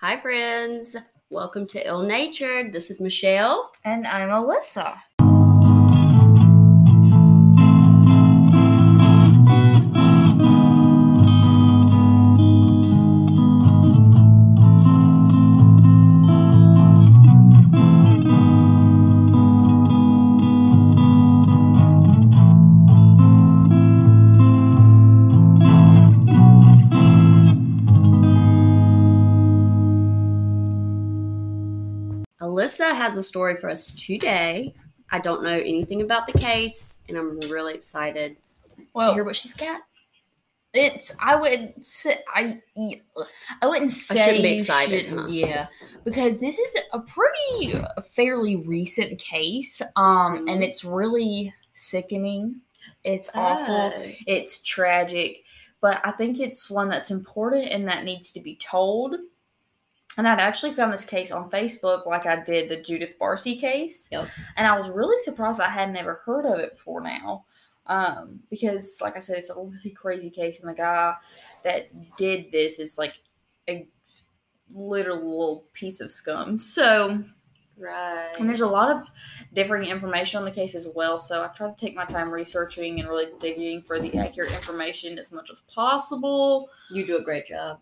[0.00, 0.94] Hi, friends.
[1.28, 2.72] Welcome to Ill Natured.
[2.72, 3.72] This is Michelle.
[3.84, 4.96] And I'm Alyssa.
[33.28, 34.74] Story for us today.
[35.10, 38.36] I don't know anything about the case, and I'm really excited
[38.96, 39.80] to hear what she's got.
[40.74, 42.60] it's I would say I
[43.62, 45.26] I wouldn't say shouldn't be excited, shouldn't- huh?
[45.28, 45.66] Yeah,
[46.04, 47.74] because this is a pretty
[48.14, 50.52] fairly recent case, um, Mhm.
[50.52, 52.60] and it's really sickening.
[53.02, 53.92] It's awful.
[54.26, 55.42] It's tragic,
[55.80, 59.16] but I think it's one that's important and that needs to be told.
[60.18, 64.08] And I'd actually found this case on Facebook, like I did the Judith Barsi case,
[64.10, 64.26] Yep.
[64.56, 67.44] and I was really surprised I had never heard of it before now,
[67.86, 71.14] um, because, like I said, it's a really crazy case, and the guy
[71.62, 73.20] that did this is like
[73.70, 73.86] a
[74.74, 76.58] literal piece of scum.
[76.58, 77.22] So,
[77.76, 78.32] Right.
[78.40, 79.08] and there's a lot of
[79.54, 81.16] differing information on the case as well.
[81.16, 85.16] So I try to take my time researching and really digging for the accurate information
[85.16, 86.70] as much as possible.
[86.90, 87.78] You do a great job.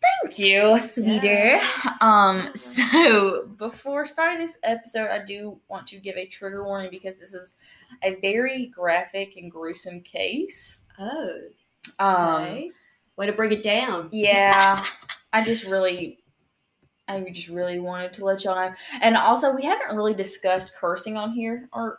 [0.00, 1.60] Thank you, sweeter.
[2.00, 7.18] Um, so before starting this episode, I do want to give a trigger warning because
[7.18, 7.54] this is
[8.02, 10.78] a very graphic and gruesome case.
[10.98, 11.38] Oh.
[11.98, 12.70] Um, Okay.
[13.16, 14.08] Way to bring it down.
[14.12, 14.84] yeah,
[15.32, 16.18] I just really,
[17.08, 18.74] I just really wanted to let y'all know.
[19.00, 21.98] And also, we haven't really discussed cursing on here or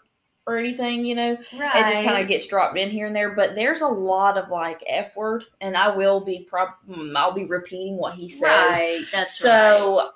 [0.49, 1.37] or anything, you know.
[1.57, 1.87] Right.
[1.87, 4.49] It just kind of gets dropped in here and there, but there's a lot of
[4.49, 8.75] like F word, and I will be prob mm, I'll be repeating what he says.
[8.75, 9.03] Right.
[9.11, 10.09] That's so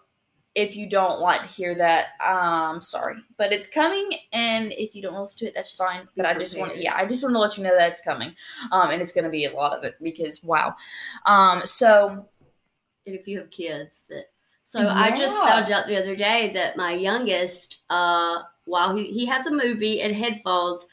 [0.55, 5.01] if you don't like to hear that, um, sorry, but it's coming, and if you
[5.01, 6.07] don't listen to it, that's fine.
[6.15, 8.35] But I just want, yeah, I just want to let you know that it's coming,
[8.71, 10.75] um, and it's going to be a lot of it because wow,
[11.25, 12.25] um, so
[13.05, 14.25] And if you have kids that
[14.65, 19.25] so i just found out the other day that my youngest uh while he, he
[19.25, 20.87] has a movie and headphones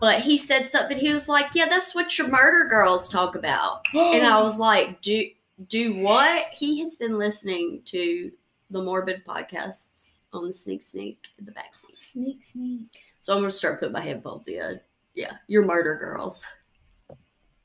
[0.00, 3.84] but he said something he was like yeah that's what your murder girls talk about
[3.94, 5.28] and i was like do
[5.68, 8.30] do what he has been listening to
[8.70, 12.80] the morbid podcasts on the sneak sneak in the backseat sneak sneak.
[13.20, 14.80] so i'm gonna start putting my headphones in
[15.14, 16.44] yeah your murder girls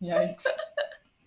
[0.02, 0.46] Yikes.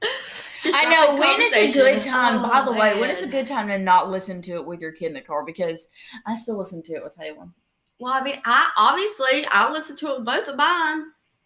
[0.74, 2.44] I know when is a good time.
[2.44, 4.66] Oh, by the oh, way, when is a good time to not listen to it
[4.66, 5.44] with your kid in the car?
[5.44, 5.88] Because
[6.26, 7.50] I still listen to it with Halen.
[8.02, 11.04] Well, I mean, I obviously I listened to with both of mine,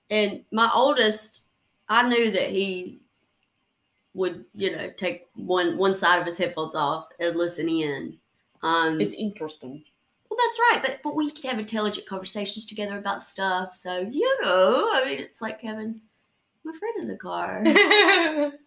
[0.08, 1.48] and my oldest,
[1.86, 3.00] I knew that he
[4.14, 8.16] would, you know, take one one side of his headphones off and listen in.
[8.62, 9.84] Um, It's interesting.
[10.30, 13.74] well, that's right, but but we can have intelligent conversations together about stuff.
[13.74, 16.00] So you know, I mean, it's like having
[16.64, 17.62] my friend in the car.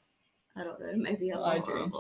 [0.56, 1.92] I don't know, maybe I'm I do.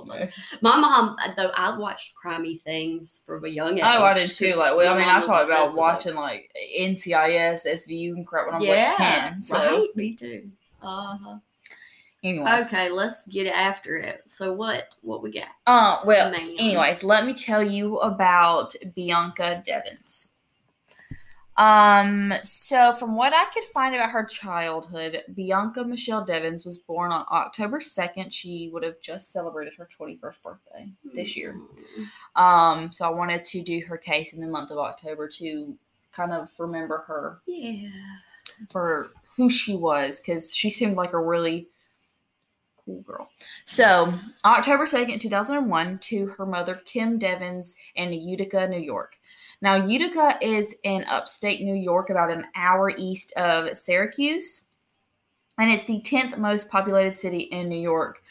[0.61, 3.83] My mom, though, I watched crimey things from a young age.
[3.85, 4.53] Oh, I did too.
[4.57, 8.59] Like, well, I mean, I talked about watching like NCIS, SVU, and crap when I
[8.59, 9.41] was like ten.
[9.41, 10.49] So, right, me too.
[10.81, 11.37] Uh-huh.
[12.23, 14.23] anyways, Okay, let's get after it.
[14.25, 15.49] So what what we got?
[15.67, 16.51] uh, well, Ma'am.
[16.57, 20.33] anyways, let me tell you about Bianca Devins.
[21.59, 27.11] Um, so from what I could find about her childhood, Bianca Michelle Devins was born
[27.11, 28.31] on October 2nd.
[28.31, 31.59] She would have just celebrated her 21st birthday this year.
[32.37, 35.77] Um, so I wanted to do her case in the month of October to
[36.13, 37.89] kind of remember her Yeah.
[38.71, 41.67] for who she was because she seemed like a really
[42.77, 43.29] cool girl.
[43.65, 44.13] So,
[44.45, 49.17] October 2nd, 2001, to her mother, Kim Devins, in Utica, New York.
[49.61, 54.63] Now, Utica is in upstate New York, about an hour east of Syracuse,
[55.57, 58.21] and it's the 10th most populated city in New York,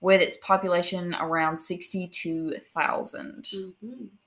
[0.00, 3.44] with its population around 62,000.
[3.82, 4.17] Mhm.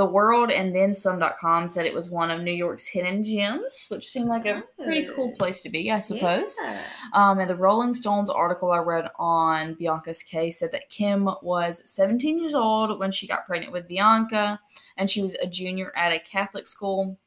[0.00, 4.08] The World and then some.com said it was one of New York's hidden gems, which
[4.08, 6.56] seemed like a pretty cool place to be, I suppose.
[6.58, 6.80] Yeah.
[7.12, 11.82] Um, and the Rolling Stones article I read on Bianca's case said that Kim was
[11.84, 14.58] 17 years old when she got pregnant with Bianca,
[14.96, 17.18] and she was a junior at a Catholic school.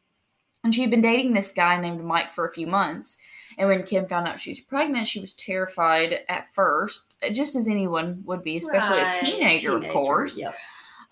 [0.64, 3.18] And she had been dating this guy named Mike for a few months.
[3.60, 7.68] And when Kim found out she was pregnant, she was terrified at first, just as
[7.68, 10.40] anyone would be, especially Right, a teenager, of course.
[10.40, 10.56] Yep.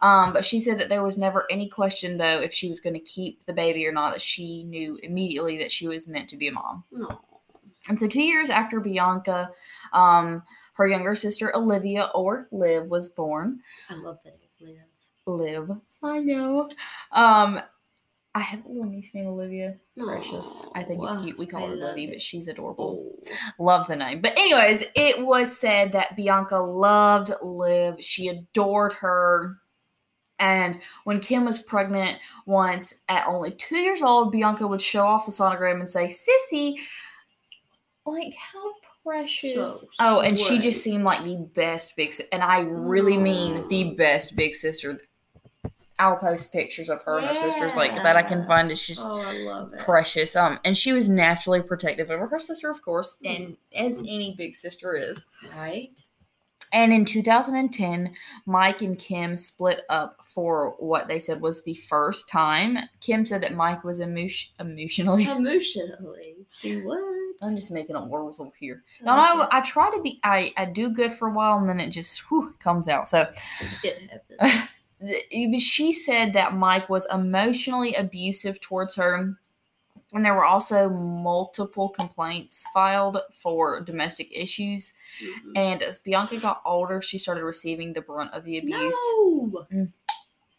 [0.01, 2.95] Um, but she said that there was never any question, though, if she was going
[2.95, 6.37] to keep the baby or not, that she knew immediately that she was meant to
[6.37, 6.83] be a mom.
[6.99, 7.19] Aw.
[7.89, 9.49] And so, two years after Bianca,
[9.93, 10.43] um,
[10.73, 13.59] her younger sister Olivia, or Liv, was born.
[13.89, 14.37] I love that.
[14.59, 14.75] Name,
[15.25, 15.69] Liv.
[15.69, 15.77] Liv.
[16.03, 16.69] I know.
[17.11, 17.61] Um,
[18.33, 19.75] I have a little niece named Olivia.
[19.97, 20.63] Precious.
[20.73, 21.37] I think it's cute.
[21.37, 23.11] We call I her Livy, but she's adorable.
[23.27, 23.31] Oh.
[23.59, 24.21] Love the name.
[24.21, 27.95] But anyways, it was said that Bianca loved Liv.
[27.99, 29.57] She adored her.
[30.41, 35.25] And when Kim was pregnant once at only two years old, Bianca would show off
[35.25, 36.75] the sonogram and say, Sissy,
[38.05, 38.73] like how
[39.03, 39.81] precious.
[39.81, 42.27] So oh, and she just seemed like the best big sister.
[42.33, 44.99] And I really mean the best big sister.
[45.99, 48.71] I'll post pictures of her and her sisters like that I can find.
[48.71, 49.79] It's just Oh, I love it.
[49.81, 50.35] precious.
[50.35, 53.35] Um, and she was naturally protective over her sister, of course, Mm.
[53.35, 53.57] and
[53.91, 55.27] as any big sister is.
[55.55, 55.91] Right?
[56.73, 58.13] And in 2010,
[58.45, 62.77] Mike and Kim split up for what they said was the first time.
[63.01, 64.27] Kim said that Mike was emo-
[64.59, 65.23] emotionally.
[65.29, 66.35] Emotionally.
[66.61, 66.99] Do what?
[67.41, 68.83] I'm just making up words over here.
[69.01, 70.19] Oh, no, no, I try to be.
[70.23, 73.07] I I do good for a while, and then it just whew, comes out.
[73.07, 73.27] So
[73.83, 74.09] It
[74.39, 75.63] happens.
[75.63, 79.33] she said that Mike was emotionally abusive towards her.
[80.13, 84.93] And there were also multiple complaints filed for domestic issues.
[85.21, 85.51] Mhm.
[85.55, 88.97] And as Bianca got older, she started receiving the brunt of the abuse.
[89.15, 89.65] No.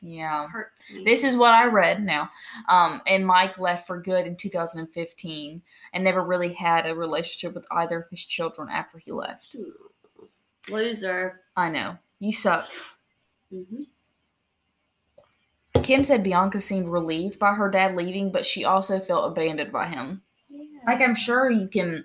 [0.00, 0.48] Yeah.
[0.48, 1.04] Hurts me.
[1.04, 2.28] This is what I read now.
[2.68, 5.62] Um, and Mike left for good in 2015
[5.92, 9.54] and never really had a relationship with either of his children after he left.
[10.68, 11.42] Loser.
[11.56, 11.98] I know.
[12.18, 12.68] You suck.
[13.50, 13.82] hmm
[15.82, 19.88] Kim said Bianca seemed relieved by her dad leaving, but she also felt abandoned by
[19.88, 20.22] him.
[20.86, 22.04] Like, I'm sure you can,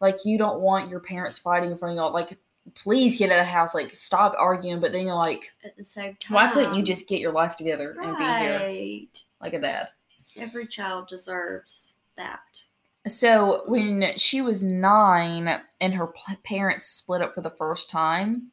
[0.00, 2.12] like, you don't want your parents fighting in front of y'all.
[2.12, 2.38] Like,
[2.74, 3.74] please get out of the house.
[3.74, 4.80] Like, stop arguing.
[4.80, 6.34] But then you're like, At the same time.
[6.34, 9.00] why couldn't you just get your life together and be here
[9.40, 9.88] like a dad?
[10.36, 12.40] Every child deserves that.
[13.06, 16.08] So when she was nine and her
[16.44, 18.51] parents split up for the first time,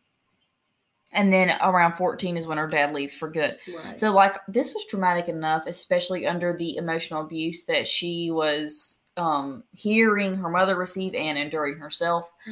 [1.14, 3.58] and then around 14 is when her dad leaves for good.
[3.84, 4.00] Right.
[4.00, 9.64] So, like, this was traumatic enough, especially under the emotional abuse that she was um,
[9.74, 12.32] hearing her mother receive and enduring herself.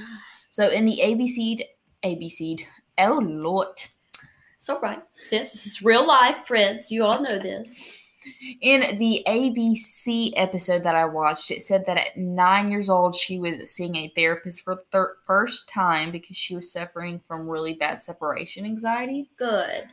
[0.49, 1.61] So, in the ABC'd,
[2.03, 2.61] ABC'd,
[2.97, 3.75] oh Lord.
[4.55, 5.03] it's all right.
[5.17, 6.89] Sis, this is real life, friends.
[6.89, 8.06] You all know this.
[8.61, 13.39] In the ABC episode that I watched, it said that at nine years old, she
[13.39, 17.73] was seeing a therapist for the thir- first time because she was suffering from really
[17.73, 19.29] bad separation anxiety.
[19.37, 19.83] Good.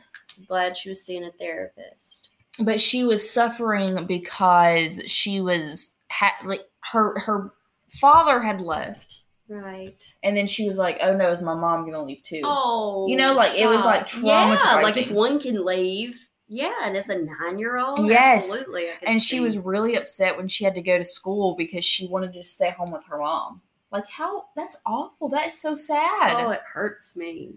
[0.47, 2.29] Glad she was seeing a therapist.
[2.59, 6.61] But she was suffering because she was ha- like
[6.91, 7.51] her her
[7.99, 10.01] father had left, Right.
[10.23, 13.05] and then she was like, "Oh no, is my mom gonna leave too?" Oh.
[13.09, 14.23] You know, like, it was, like, stop.
[14.23, 16.17] Yeah, like if one can leave.
[16.47, 18.07] Yeah, and it's a nine year old.
[18.07, 18.51] Yes.
[18.51, 18.87] Absolutely.
[19.05, 22.33] And she was really upset when she had to go to school because she wanted
[22.33, 23.61] to stay home with her mom.
[23.91, 25.29] Like how that's awful.
[25.29, 26.35] That is so sad.
[26.37, 27.55] Oh, it hurts me.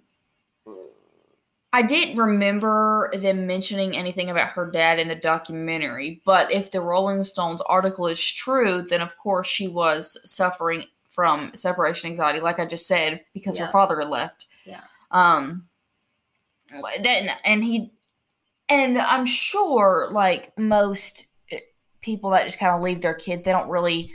[1.73, 6.81] I didn't remember them mentioning anything about her dad in the documentary, but if the
[6.81, 12.59] Rolling Stones article is true, then of course she was suffering from separation anxiety, like
[12.59, 13.67] I just said, because Yeah.
[13.67, 14.47] her father had left.
[14.65, 14.81] Yeah.
[15.11, 15.69] Um.
[17.03, 17.93] That and he,
[18.69, 21.61] and I'm sure like most eh,
[22.01, 24.11] people that just kind of leave their kids, they don't really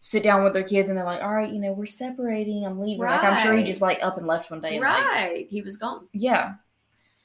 [0.00, 2.78] sit down with their kids and they're like, all right, you know, we're separating, I'm
[2.78, 3.00] leaving.
[3.04, 4.76] Like I'm sure he just like up and left one day.
[4.76, 5.46] and, like, Right.
[5.48, 6.06] He was gone.
[6.12, 6.54] yeah.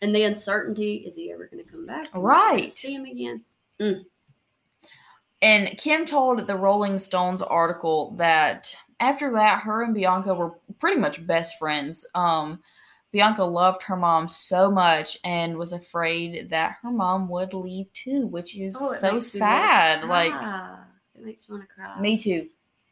[0.01, 2.07] And the uncertainty is he ever going to come back?
[2.13, 2.71] Right.
[2.71, 3.43] See him again.
[5.41, 10.99] And Kim told the Rolling Stones article that after that, her and Bianca were pretty
[10.99, 12.07] much best friends.
[12.15, 12.61] Um,
[13.11, 18.27] Bianca loved her mom so much and was afraid that her mom would leave too,
[18.27, 20.03] which is Oh, so makes me wanna sad.
[20.05, 20.77] Like cry.
[21.15, 21.99] it makes me want to cry.
[21.99, 22.49] me too.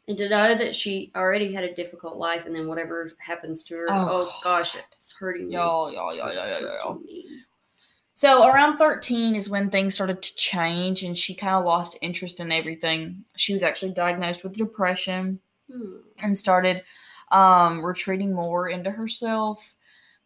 [0.07, 3.75] And to know that she already had a difficult life, and then whatever happens to
[3.75, 5.55] her, Oh, oh, gosh, it's hurting me.
[5.55, 7.01] Y'all, y'all, y'all, y'all, y'all, y'all.
[8.13, 12.39] So around 13 is when things started to change and she kind of lost interest
[12.39, 13.25] in everything.
[13.35, 15.39] She was actually diagnosed with depression.
[15.69, 15.97] Hmm.
[16.23, 16.81] and started
[17.29, 19.75] um, retreating more into herself.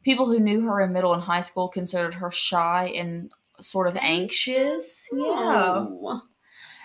[0.04, 3.96] People who knew her in middle and high school considered her shy and sort of
[3.98, 5.08] anxious.
[5.12, 5.20] Yeah.
[5.20, 6.22] Oh.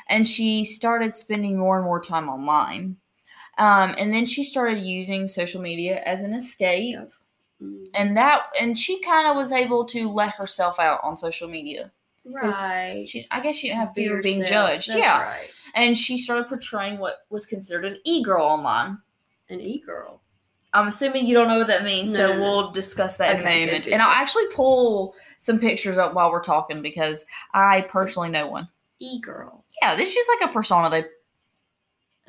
[0.09, 2.97] And she started spending more and more time online.
[3.59, 6.95] Um, and then she started using social media as an escape.
[6.95, 7.13] Yep.
[7.63, 7.87] Mm.
[7.95, 11.91] And that, and she kind of was able to let herself out on social media.
[12.25, 13.09] Right.
[13.09, 14.89] She, I guess she didn't have Be fear of being judged.
[14.89, 15.23] That's yeah.
[15.23, 15.49] Right.
[15.75, 18.99] And she started portraying what was considered an e girl online.
[19.49, 20.21] An e girl.
[20.77, 22.41] I'm assuming you don't know what that means, No, so no, no.
[22.43, 23.87] we'll discuss that in Okay, a moment.
[23.89, 28.69] and I'll actually pull some pictures up while we're talking because I personally know one.
[28.99, 29.65] E girl.
[29.83, 31.05] Yeah, this is just like a persona they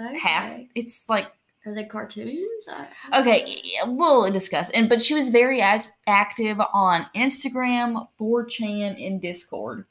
[0.04, 0.20] Okay.
[0.20, 0.62] have.
[0.76, 1.28] It's like
[1.66, 2.68] Are they cartoons?
[3.14, 4.70] Okay, we'll discuss.
[4.72, 9.86] And but she was very as active on Instagram, 4chan, and Discord.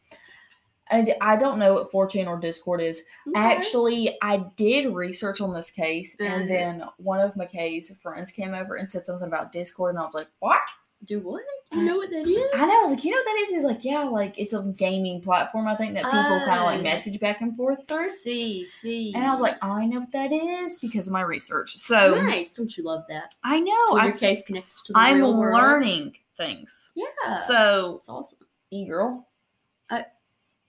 [0.91, 3.03] I don't know what 4chan or Discord is.
[3.29, 3.39] Okay.
[3.41, 6.27] Actually, I did research on this case, Mhm.
[6.31, 10.05] and then one of McKay's friends came over and said something about Discord, and I
[10.07, 10.61] was like, "What?"
[11.05, 11.43] do what?
[11.73, 12.39] You know what that is?
[12.55, 12.73] I know.
[12.73, 15.21] I was like, "You know what that is?" He's like, "Yeah, like it's a gaming
[15.21, 15.67] platform.
[15.69, 16.83] I think that people kind of like Oh.
[16.83, 19.13] message back and forth through." See, see.
[19.15, 22.53] And I was like, "I know what that is because of my research." So nice.
[22.53, 23.35] Don't you love that?
[23.45, 23.73] I know.
[23.91, 25.55] So I your case connects to the I'm real world.
[25.61, 26.93] learning things.
[26.95, 27.37] Yeah.
[27.37, 28.39] So, it's awesome.
[28.71, 29.29] e girl,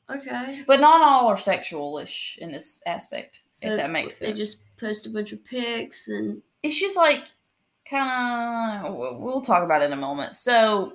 [0.10, 0.64] Okay.
[0.68, 3.42] but not all are sexualish in this aspect.
[3.52, 4.32] So if that makes sense.
[4.32, 7.26] They just post a bunch of pics and it's just like
[7.90, 8.96] kind of.
[9.20, 10.36] We'll talk about it in a moment.
[10.36, 10.94] So.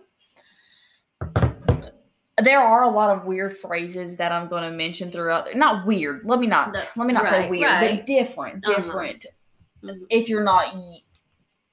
[2.43, 5.55] There are a lot of weird phrases that I'm going to mention throughout.
[5.55, 6.25] Not weird.
[6.25, 6.75] Let me not.
[6.97, 7.99] Let me not say weird, right.
[7.99, 8.65] but different.
[8.67, 8.77] Uh-huh.
[8.77, 9.27] Different.
[9.85, 10.07] Mhm.
[10.09, 10.73] If you're not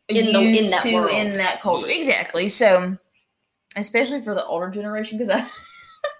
[0.09, 1.11] In the- in that to world.
[1.11, 1.95] in that culture, Yeah.
[1.95, 2.49] exactly.
[2.49, 2.97] So,
[3.77, 5.47] especially for the older generation, because I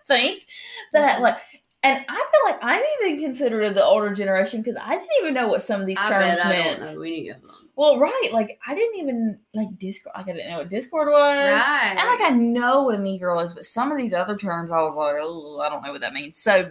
[0.10, 0.46] think
[0.92, 1.22] that Mhm.
[1.22, 1.38] like,
[1.84, 5.48] and I feel like I'm even considered the older generation because I didn't even know
[5.48, 6.84] what some of these I terms meant.
[6.84, 7.52] don't know any of them.
[7.78, 10.12] Well, right, like I didn't even like Discord.
[10.18, 11.16] Like I didn't know what Discord was.
[11.62, 11.96] Right.
[11.98, 14.82] And like I know what an e-girl is, but some of these other terms I
[14.82, 16.36] was like, oh, I don't know what that means.
[16.38, 16.70] So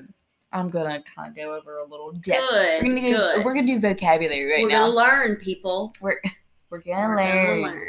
[0.53, 2.51] I'm gonna kind of go over a little depth.
[2.51, 2.83] good.
[2.83, 3.45] We're gonna do good.
[3.47, 4.81] we're gonna do vocabulary right We're now.
[4.81, 5.95] gonna learn, people.
[6.03, 6.21] we're
[6.71, 7.63] we're gonna We're learn.
[7.63, 7.89] gonna learn.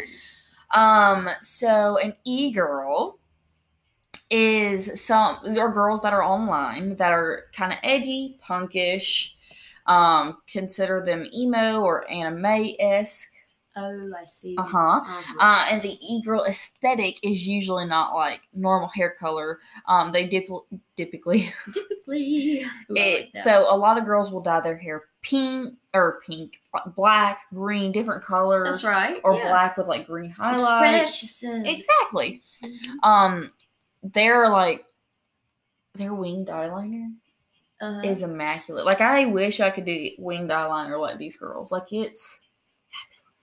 [0.74, 3.19] Um, so an e-girl
[4.30, 9.34] is some are girls that are online that are kind of edgy, punkish.
[9.88, 13.32] Um, consider them emo or anime esque.
[13.76, 14.56] Oh, I see.
[14.58, 14.78] Uh huh.
[15.04, 15.36] Uh-huh.
[15.40, 19.60] Uh, and the e-girl aesthetic is usually not like normal hair color.
[19.88, 20.50] Um, they dip-
[20.98, 25.76] typically Typically, Ooh, I like So a lot of girls will dye their hair pink
[25.94, 26.62] or pink,
[26.96, 28.82] black, green, different colors.
[28.82, 29.22] that's right.
[29.24, 29.48] Or yeah.
[29.48, 31.44] black with like green highlights.
[31.44, 32.42] Exactly.
[32.64, 33.04] Mhm.
[33.04, 33.52] Um,
[34.04, 34.86] they're like
[35.96, 37.12] their winged eyeliner
[37.82, 38.02] Uh-huh.
[38.04, 38.86] is immaculate.
[38.86, 41.72] Like I wish I could do winged eyeliner like these girls.
[41.72, 42.40] Like it's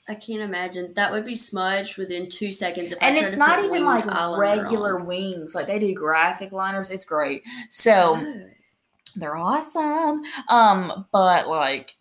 [0.08, 2.94] I can't imagine that would be smudged within two seconds.
[3.00, 4.06] And it's not even like
[4.38, 5.06] regular on.
[5.06, 5.52] wings.
[5.54, 6.90] Like they do graphic liners.
[6.90, 7.42] It's great.
[7.70, 8.42] So Oh.
[9.16, 10.22] they're awesome.
[10.48, 11.95] Um, but like,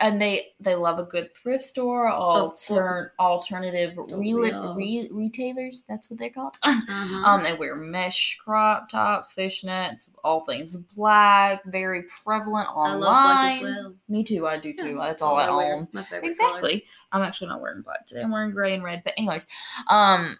[0.00, 2.08] and they they love a good thrift store.
[2.08, 5.82] Alter, alternative re- re- retailers.
[5.88, 6.56] That's what they're called.
[6.64, 7.24] Uh-huh.
[7.24, 13.00] Um, they wear mesh crop tops, fishnets, all things black, very prevalent I online.
[13.00, 13.94] love black as well.
[14.08, 14.90] Me too, I do too.
[14.96, 15.74] Yeah, That's all I wear.
[15.76, 15.88] own.
[15.92, 16.84] My favorite Exactly.
[17.12, 18.22] I'm actually not wearing black today.
[18.22, 19.02] I'm wearing gray and red.
[19.04, 19.46] But anyways,
[19.88, 20.36] um,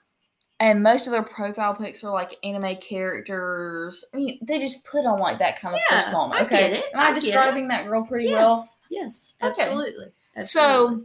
[0.61, 4.05] and most of their profile pics are like anime characters.
[4.15, 6.35] I mean, they just put on like that kind of Yeah, persona.
[6.35, 6.85] I Okay, get it.
[6.95, 7.27] am I, I get it.
[7.27, 8.39] describing that girl pretty color.
[8.43, 8.69] well?
[8.91, 9.63] Yes, yes, Okay.
[9.63, 10.07] absolutely.
[10.45, 11.05] So,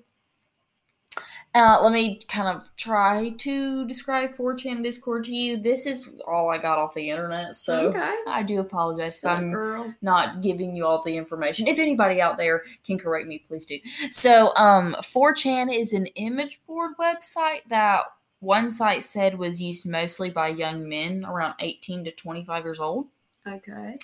[1.55, 5.57] uh, let me kind of try to describe 4chan Discord to you.
[5.57, 9.51] This is all I got off the internet, so okay, I do apologize if I'm
[9.51, 9.93] girl.
[10.03, 11.67] not giving you all the information.
[11.67, 13.79] If anybody out there can correct me, please do.
[14.11, 18.01] So, um, 4chan is an image board website that
[18.39, 23.07] one site said was used mostly by young men around 18 to 25 years old.
[23.47, 23.95] Okay,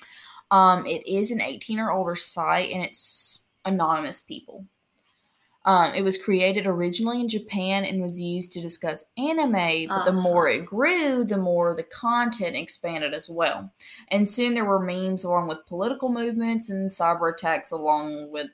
[0.51, 4.65] Um, it is an 18 or older site and it's anonymous people.
[5.65, 10.11] Um, it was created originally in Japan and was used to discuss anime, but the
[10.13, 13.73] more it grew, the more the content expanded as well.
[14.09, 18.49] And soon there were memes along with political movements and cyber attacks along with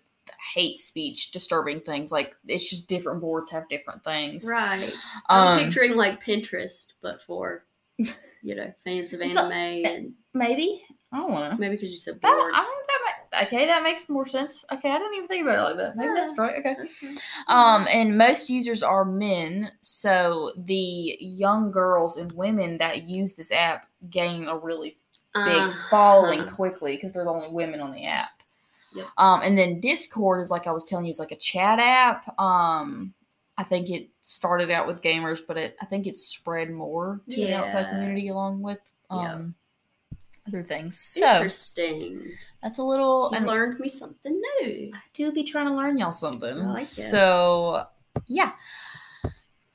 [0.54, 2.12] hate speech, disturbing things.
[2.12, 4.48] Like it's just different boards have different things.
[4.50, 4.94] right.
[5.30, 7.63] I'm Um, picturing like Pinterest, but for
[7.98, 11.56] you know fans of So, anime and maybe I don't know.
[11.58, 12.56] maybe because you said That, boards.
[12.58, 14.63] I think that ma- okay, that makes more sense.
[14.72, 15.98] Okay, I didn't even think about it like that.
[15.98, 16.56] Maybe that's right.
[16.60, 16.75] Okay.
[16.80, 17.16] Okay.
[17.48, 23.51] Um, and most users are men, so the young girls and women that use this
[23.51, 24.96] app gain a really
[25.34, 25.88] big Uh-huh.
[25.90, 28.40] following quickly because they're the only women on the app.
[28.93, 29.07] Yep.
[29.17, 32.38] Um, and then Discord is like I was telling you, is like a chat app.
[32.39, 33.13] Um,
[33.57, 37.36] I think it started out with gamers, but it I think it's spread more to
[37.36, 38.79] the outside community along with
[39.12, 39.33] Yeah.
[39.36, 39.55] um
[40.48, 40.98] other things.
[40.98, 42.31] So Interesting.
[42.63, 44.91] that's a little You and learned me something new.
[44.93, 46.57] I do be trying to learn y'all something.
[46.57, 46.83] I like.
[46.86, 47.86] So,
[48.25, 48.53] yeah.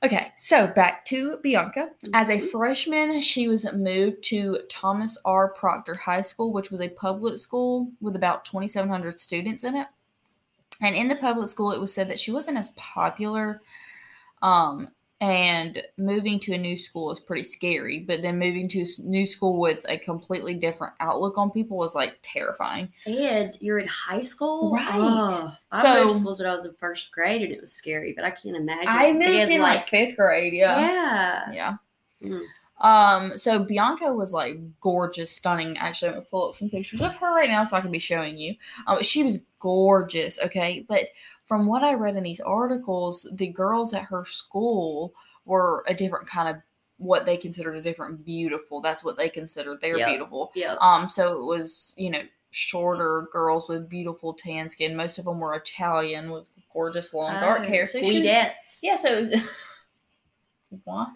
[0.02, 1.90] Okay, so back to Bianca.
[2.12, 5.48] As a freshman, she was moved to Thomas R.
[5.54, 9.86] Proctor High School, which was a public school with about 2,700 students in it.
[10.82, 13.62] And in the public school, it was said that she wasn't as popular
[14.42, 18.00] um, and moving to a new school is pretty scary.
[18.00, 21.94] But then moving to a new school with a completely different outlook on people was
[21.94, 22.92] like terrifying.
[23.06, 24.86] And you're in high school, Right.
[24.92, 28.12] Oh, I So- moved schools when I was in first grade, and it was scary.
[28.14, 28.88] But I can't imagine.
[28.90, 30.52] I moved in like, fifth grade.
[30.52, 31.74] yeah, Yeah.
[32.22, 32.42] Mm.
[32.78, 35.76] Um, so Bianca was like gorgeous, stunning.
[35.78, 37.98] Actually, I'm gonna pull up some pictures of her right now so I can be
[37.98, 38.54] showing you.
[38.86, 40.84] Um, she was gorgeous, okay.
[40.86, 41.08] But
[41.46, 45.14] from what I read in these articles, the girls at her school
[45.44, 46.56] were a different kind of
[46.98, 48.80] what they considered a different beautiful.
[48.80, 50.08] That's what they considered their Yep.
[50.08, 50.52] beautiful.
[50.54, 50.76] yeah.
[50.80, 54.96] Um, so it was, you know, shorter girls with beautiful tan skin.
[54.96, 57.86] Most of them were Italian with gorgeous long dark Oh, hair.
[57.86, 58.28] So she was,
[58.82, 59.34] yeah, so it was
[60.84, 61.08] what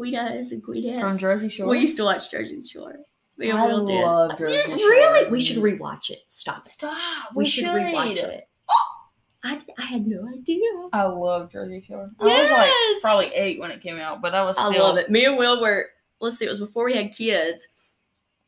[0.00, 1.00] Guidas and Guidettes.
[1.00, 1.68] from Jersey Shore.
[1.68, 2.96] We used to watch Jersey Shore.
[3.36, 4.02] We I all did.
[4.02, 4.90] love Jersey Yeah, Shore.
[4.90, 5.30] Really?
[5.30, 6.20] We should rewatch it.
[6.26, 6.64] Stop.
[6.64, 6.96] Stop.
[7.34, 8.48] We, should rewatch it.
[9.44, 10.60] I, I had no idea.
[10.92, 12.10] I love Jersey Shore.
[12.20, 13.00] I was like Yes!
[13.02, 14.82] probably eight when it came out, but I was still.
[14.84, 15.10] I love it.
[15.10, 15.86] Me and Will were,
[16.20, 17.68] let's see, it was before we had kids.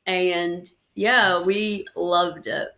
[0.07, 2.69] And yeah, we loved it.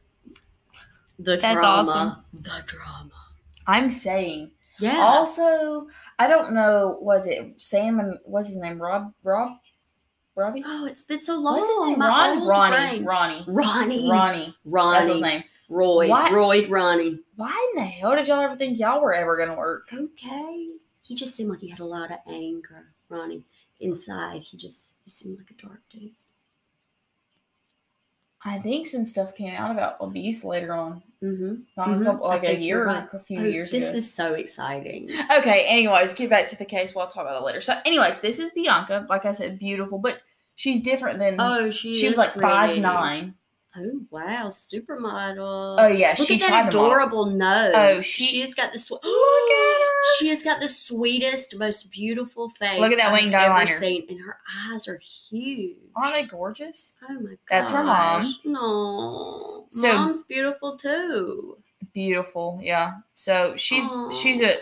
[1.19, 1.67] The That's drama.
[1.91, 2.17] awesome.
[2.43, 3.11] The drama.
[3.67, 4.51] I'm saying.
[4.79, 4.99] Yeah.
[4.99, 5.89] Also,
[6.19, 6.99] I don't know.
[7.01, 8.81] Was it Sam and what's his name?
[8.81, 9.13] Rob.
[9.23, 9.53] Rob.
[10.37, 10.65] Robbie.
[10.67, 11.61] oh, it's been so long.
[11.61, 12.01] What's his name?
[12.01, 12.47] Ron.
[12.47, 12.77] Ronnie.
[12.77, 13.05] brain.
[13.05, 13.45] Ronnie.
[13.47, 14.11] Ronnie.
[14.11, 14.55] Ronnie.
[14.65, 14.99] Ronnie.
[14.99, 15.45] That's his name.
[15.69, 16.09] Roy.
[16.09, 16.33] What?
[16.33, 17.21] Roy Ronnie.
[17.37, 19.89] Why in the hell did y'all ever think y'all were ever gonna work?
[19.93, 20.71] Okay.
[21.03, 23.45] He just seemed like he had a lot of anger, Ronnie.
[23.81, 26.13] Inside, he just he seemed like a dark dude.
[28.47, 31.03] I think some stuff came out about abuse later on.
[31.23, 31.55] Mm-hmm.
[31.79, 32.03] Not Mhm.
[32.03, 33.09] a couple, like a year or right.
[33.13, 33.97] a few Oh, years this ago.
[33.97, 35.09] is so exciting.
[35.39, 36.95] Okay, anyways, get back to the case.
[36.95, 37.63] We'll talk about that later.
[37.63, 39.07] So, anyways, this is Bianca.
[39.09, 40.19] Like I said, beautiful, but
[40.57, 41.37] she's different than.
[41.41, 43.35] Oh, she she was like five nine.
[43.77, 45.77] Oh wow, supermodel.
[45.81, 46.85] Oh yeah, Look she at that tried to model.
[46.93, 47.73] adorable nose.
[47.75, 49.74] Oh, she- she has got the swe- Look at.
[50.19, 52.79] She has got the sweetest, most beautiful face.
[52.81, 53.69] Look at that I've winged ever eyeliner.
[53.69, 54.39] Seen, and her
[54.71, 54.99] eyes are
[55.31, 55.77] huge.
[55.97, 56.95] Aren't they gorgeous?
[57.09, 58.35] Oh my god, That's her mom.
[58.45, 61.59] No, So- mom's beautiful too.
[61.93, 62.93] Beautiful, yeah.
[63.15, 63.87] So she's
[64.21, 64.47] she's Aw.
[64.47, 64.59] at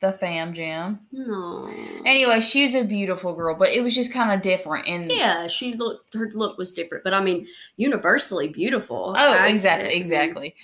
[0.00, 1.00] the fam jam.
[1.12, 1.62] No.
[2.04, 4.86] Anyway, she's a beautiful girl, but it was just kind of different.
[4.88, 6.12] And Yeah, she looked.
[6.14, 9.14] Her look was different, but I mean, universally beautiful.
[9.16, 10.54] oh, I- exactly, exactly.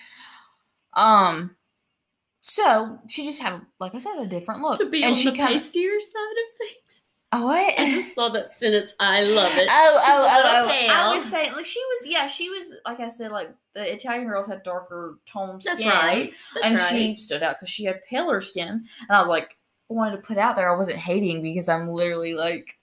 [0.94, 1.56] Um,
[2.42, 5.30] so she just had, like I said, a different look, To be and on she
[5.30, 7.02] the kind of pastier side of things.
[7.32, 7.78] oh what?
[7.78, 8.94] I just saw that sentence.
[8.98, 9.68] I love it.
[9.70, 10.68] Oh, She's oh, a oh, oh.
[10.68, 10.90] pale.
[10.90, 14.26] I was saying, like, she was, yeah, she was, like I said, like, the Italian
[14.26, 15.74] girls had darker toned skin.
[15.74, 16.32] That's right.
[16.54, 16.90] That's and right.
[16.90, 18.68] she stood out because she had paler skin.
[18.68, 19.56] And I was like,
[19.88, 22.74] wanted to put out there, I wasn't hating because I'm literally like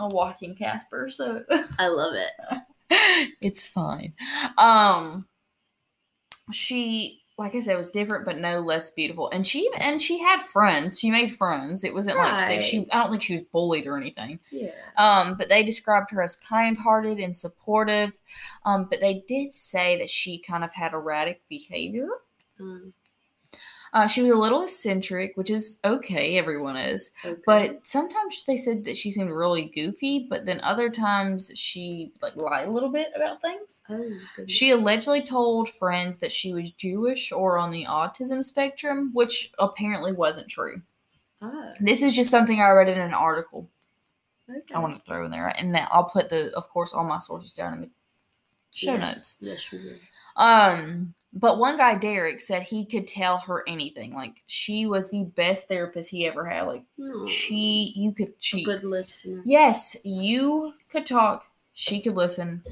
[0.00, 1.44] a walking Casper, so
[1.78, 3.32] I love it.
[3.40, 4.14] it's fine.
[4.58, 5.26] Um,
[6.52, 9.28] she, like I said, it was different, but no less beautiful.
[9.30, 10.98] And she, and she had friends.
[10.98, 11.84] She made friends.
[11.84, 12.86] It wasn't like like she.
[12.90, 14.38] I don't think she was bullied or anything.
[14.50, 14.70] Yeah.
[14.96, 18.18] Um, but they described her as kind-hearted and supportive.
[18.64, 22.08] Um, but they did say that she kind of had erratic behavior.
[22.58, 22.94] Um,
[23.92, 26.38] Uh, she was a little eccentric, which is okay.
[26.38, 27.12] Everyone is.
[27.24, 27.40] okay.
[27.46, 32.36] But sometimes they said that she seemed really goofy, but then other times she like
[32.36, 33.82] lied a little bit about things.
[33.88, 34.10] oh.
[34.46, 40.12] She allegedly told friends that she was Jewish or on the autism spectrum, which apparently
[40.12, 40.82] wasn't true.
[41.42, 43.68] Oh, This is just something I read in an article.
[44.50, 44.74] okay.
[44.74, 47.18] I want to throw in there, and then I'll put the, of course, all my
[47.18, 47.90] sources down in the
[48.72, 49.00] show yes.
[49.00, 49.36] notes.
[49.40, 49.96] Yes, you will.
[50.42, 54.14] Um, but one guy, Derek, said he could tell her anything.
[54.14, 56.62] Like she was the best therapist he ever had.
[56.62, 57.26] Like No.
[57.26, 58.64] she, you could she.
[58.64, 59.42] good listener.
[59.44, 61.46] Yes, you could talk.
[61.74, 62.62] She could listen.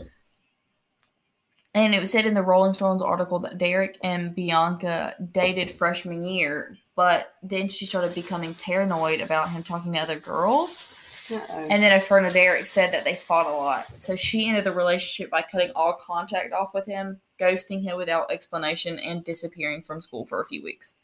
[1.74, 6.22] And it was said in the Rolling Stones article that Derek and Bianca dated freshman
[6.22, 10.93] year, but then she started becoming paranoid about him talking to other girls.
[11.30, 11.68] Uh-oh.
[11.70, 13.86] And then a friend of Derek said that they fought a lot.
[13.86, 18.30] So she ended the relationship by cutting all contact off with him, ghosting him without
[18.30, 20.96] explanation, and disappearing from school for a few weeks.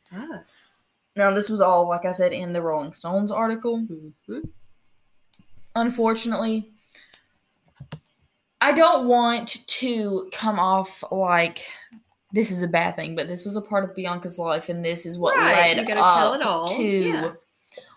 [1.16, 3.78] Now, this was all, like I said, in the Rolling Stones article.
[4.28, 4.48] Mhm.
[5.74, 6.70] Unfortunately,
[8.61, 11.66] I don't want to come off like
[12.33, 15.06] this is a bad thing, but this was a part of Bianca's life, and this
[15.06, 17.33] is what Right, led you gotta tell up it all, to yeah.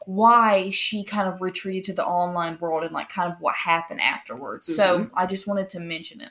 [0.06, 4.02] Why she kind of retreated to the online world and like kind of what happened
[4.02, 4.74] afterwards.
[4.74, 5.18] So Mm-hmm.
[5.18, 6.30] I just wanted to mention it.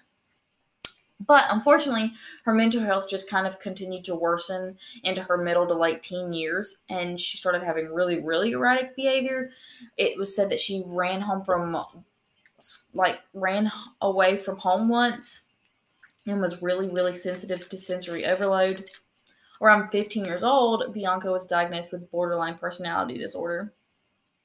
[1.24, 2.12] But unfortunately,
[2.44, 6.32] her mental health just kind of continued to worsen into her middle to late teen
[6.32, 9.50] years, and she started having really, really erratic behavior.
[9.96, 11.76] It was said that she ran home from,
[12.92, 15.44] like, ran away from home once
[16.26, 18.90] and was really, really sensitive to sensory overload.
[19.62, 23.72] Around 15 years old, Bianca was diagnosed with borderline personality disorder.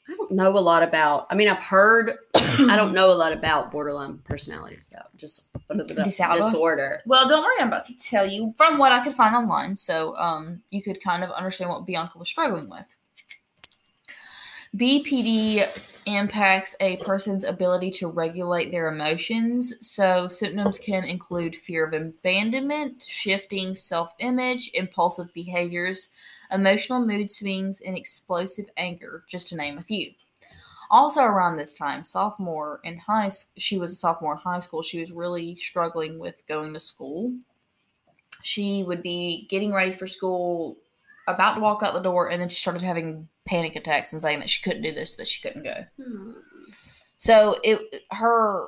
[0.08, 1.26] I don't know a lot about.
[1.32, 2.14] I mean, I've heard.
[2.36, 6.36] I don't know a lot about borderline personality so just Disorder.
[6.36, 7.02] disorder.
[7.06, 10.16] Well, don't worry, I'm about to tell you from what I could find online, so
[10.18, 12.86] um, you could kind of understand what Bianca was struggling with.
[14.78, 19.74] BPD impacts a person's ability to regulate their emotions.
[19.82, 26.10] So, symptoms can include fear of abandonment, shifting self image, impulsive behaviors,
[26.52, 30.12] emotional mood swings, and explosive anger, just to name a few.
[30.90, 35.00] Also, around this time, sophomore in high she was a sophomore in high school, she
[35.02, 37.34] was really struggling with going to school.
[38.44, 40.78] She would be getting ready for school,
[41.28, 44.40] about to walk out the door, and then she started having panic attacks and saying
[44.40, 45.86] that she couldn't do this, that she couldn't go.
[46.02, 46.32] Hmm.
[47.18, 48.68] So it her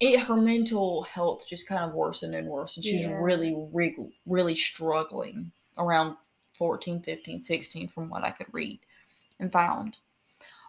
[0.00, 2.84] it her mental health just kind of worsened and worsened.
[2.84, 3.18] She's Yeah.
[3.20, 6.16] really really really struggling around
[6.58, 8.80] 14, 15, 16 from what I could read
[9.38, 9.98] and found.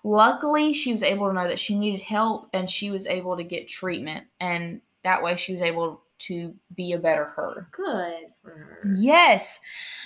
[0.03, 3.43] Luckily, she was able to know that she needed help and she was able to
[3.43, 7.67] get treatment and that way she was able to be a better her.
[7.71, 8.81] Good for her.
[8.97, 9.59] Yes.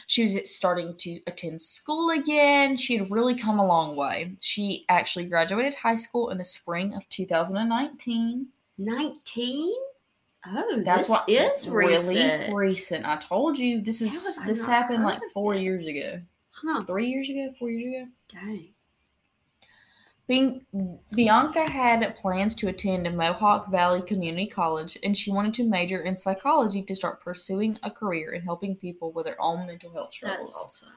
[0.08, 2.76] She was starting to attend school again.
[2.78, 4.36] She had really come a long way.
[4.42, 8.48] She actually graduated high school in the spring of 2019.
[8.78, 9.74] Nineteen.
[10.48, 12.56] Oh, That's what is really recent.
[12.56, 13.06] recent.
[13.06, 16.20] I told you this is this happened like of 4 years ago.
[16.50, 16.82] Huh?
[16.82, 18.12] 3 years ago, 4 years ago.
[18.28, 18.68] Dang.
[20.28, 20.66] Being,
[21.14, 26.16] Bianca had plans to attend Mohawk Valley Community College and she wanted to major in
[26.16, 30.88] psychology to start pursuing a career in helping people with their own mental health struggles.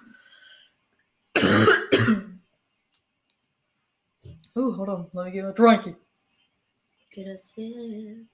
[1.34, 2.34] That's awesome.
[4.56, 5.06] Ooh, hold on.
[5.12, 5.96] Let me get my drinky.
[7.12, 8.26] Get a sip.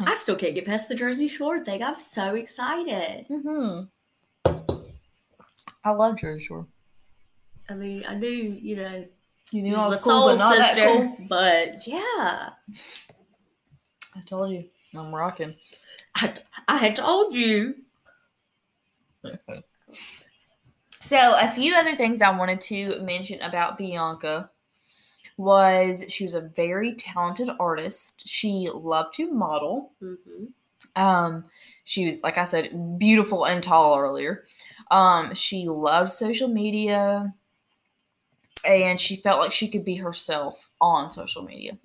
[0.00, 1.82] I still can't get past the Jersey Shore thing.
[1.82, 3.26] I'm so excited.
[3.28, 3.84] Mm-hmm.
[5.84, 6.66] I love Jersey Shore.
[7.68, 8.28] I mean, I knew,
[8.60, 9.04] you know,
[9.50, 11.26] You knew I was cool, but not sister, that cool.
[11.28, 12.50] but yeah,
[14.14, 15.54] I told you, I'm rocking.
[16.16, 16.34] I,
[16.68, 17.76] I had told you.
[21.02, 24.50] So, a few other things I wanted to mention about Bianca
[25.38, 28.22] was she was a very talented artist.
[28.28, 29.92] She loved to model.
[30.00, 30.46] hmm
[30.96, 31.44] Um,
[31.84, 34.44] she was, like I said, beautiful and tall earlier.
[34.90, 37.34] Um, she loved social media,
[38.64, 41.78] and she felt like she could be herself on social media.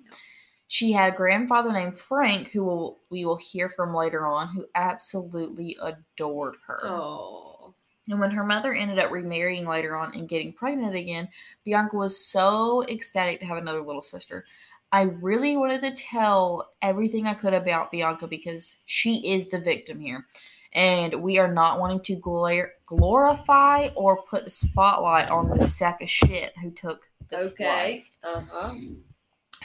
[0.67, 4.65] She had a grandfather named Frank, who will, we will hear from later on, who
[4.75, 6.79] absolutely adored her.
[6.83, 7.75] Oh,
[8.09, 11.29] And when her mother ended up remarrying later on and getting pregnant again,
[11.63, 14.45] Bianca was so ecstatic to have another little sister.
[14.91, 19.99] I really wanted to tell everything I could about Bianca because she is the victim
[19.99, 20.25] here.
[20.73, 26.01] And we are not wanting to glor- glorify or put the spotlight on the sack
[26.01, 27.65] of shit who took this okay.
[27.65, 28.17] life.
[28.23, 28.73] Uh huh.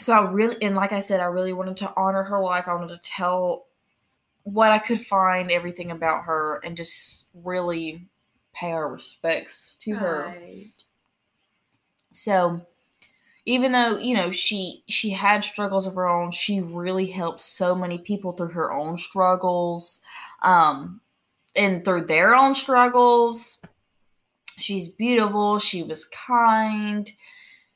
[0.01, 2.68] So I really, and like I said, I really wanted to honor her life.
[2.68, 3.66] I wanted to tell
[4.44, 8.07] what I could find, everything about her, and just really
[8.55, 10.27] pay our respects to her.
[10.29, 10.66] Right.
[12.12, 12.66] So
[13.44, 17.75] even though you know she she had struggles of her own, she really helped so
[17.75, 20.01] many people through her own struggles,
[20.42, 21.01] um,
[21.57, 23.59] and through their own struggles.
[24.59, 25.59] She's beautiful.
[25.59, 27.11] She was kind.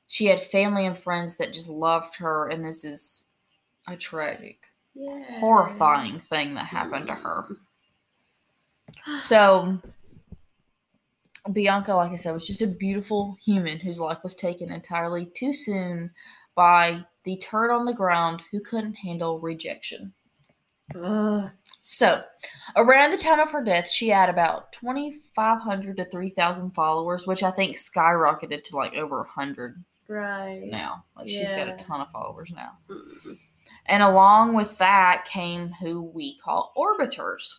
[0.09, 3.27] She had family and friends that just loved her, and this is
[3.89, 4.59] a tragic,
[4.95, 5.41] Yes.
[5.41, 7.57] horrifying thing that happened to her.
[9.19, 9.81] So,
[11.53, 15.53] Bianca, like I said, was just a beautiful human whose life was taken entirely too
[15.53, 16.11] soon
[16.55, 20.13] by the turd on the ground who couldn't handle rejection.
[20.95, 21.51] Ugh.
[21.85, 22.23] So,
[22.77, 27.51] around the time of her death, she had about 2,500 to 3,000 followers, which I
[27.51, 30.63] think skyrocketed to like over 100 right.
[30.63, 31.05] now.
[31.17, 32.79] Like, she's got a ton of followers now.
[32.89, 33.37] Mm.
[33.87, 37.59] And along with that came who we call orbiters.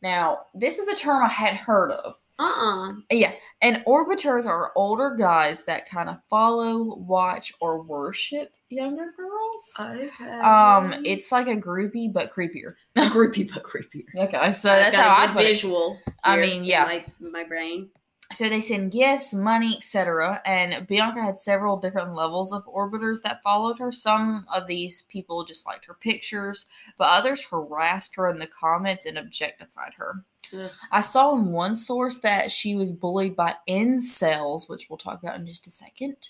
[0.00, 2.18] Now, this is a term I hadn't heard of.
[2.38, 2.94] Uh-uh.
[3.10, 9.72] Yeah, and orbiters are older guys that kind of follow, watch, or worship younger girls.
[9.78, 10.38] Okay.
[10.40, 12.74] Um, it's like a groupie but creepier.
[12.96, 14.04] a groupie but creepier.
[14.16, 15.48] Okay, so I've got how a I put it.
[15.48, 15.98] visual.
[16.24, 16.84] I mean, yeah.
[16.84, 17.90] My, my brain.
[18.34, 20.42] So they send gifts, money, etc.
[20.44, 23.90] And Bianca had several different levels of orbiters that followed her.
[23.90, 26.66] Some of these people just liked her pictures,
[26.98, 30.24] but others harassed her in the comments and objectified her.
[30.52, 30.70] Ugh.
[30.92, 35.38] I saw in one source that she was bullied by incels, which we'll talk about
[35.38, 36.28] in just a second,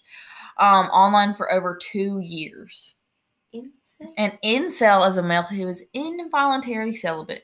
[0.58, 2.94] um, online for over two years.
[3.52, 4.12] Insect?
[4.16, 7.42] An incel is a male who is involuntarily celibate.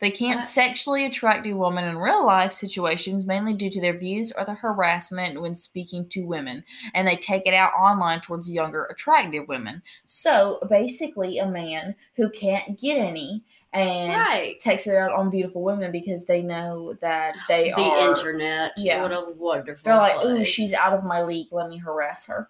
[0.00, 0.44] They can't What?
[0.44, 4.54] sexually attract a woman in real life situations, mainly due to their views or the
[4.54, 9.82] harassment when speaking to women, and they take it out online towards younger, attractive women.
[10.06, 14.58] So basically, a man who can't get any and Right.
[14.60, 18.04] takes it out on beautiful women because they know that they the are.
[18.14, 18.72] The internet.
[18.76, 19.02] Yeah.
[19.02, 19.82] What a wonderful.
[19.84, 21.48] They're like, ooh, she's out of my league.
[21.52, 22.48] Let me harass her.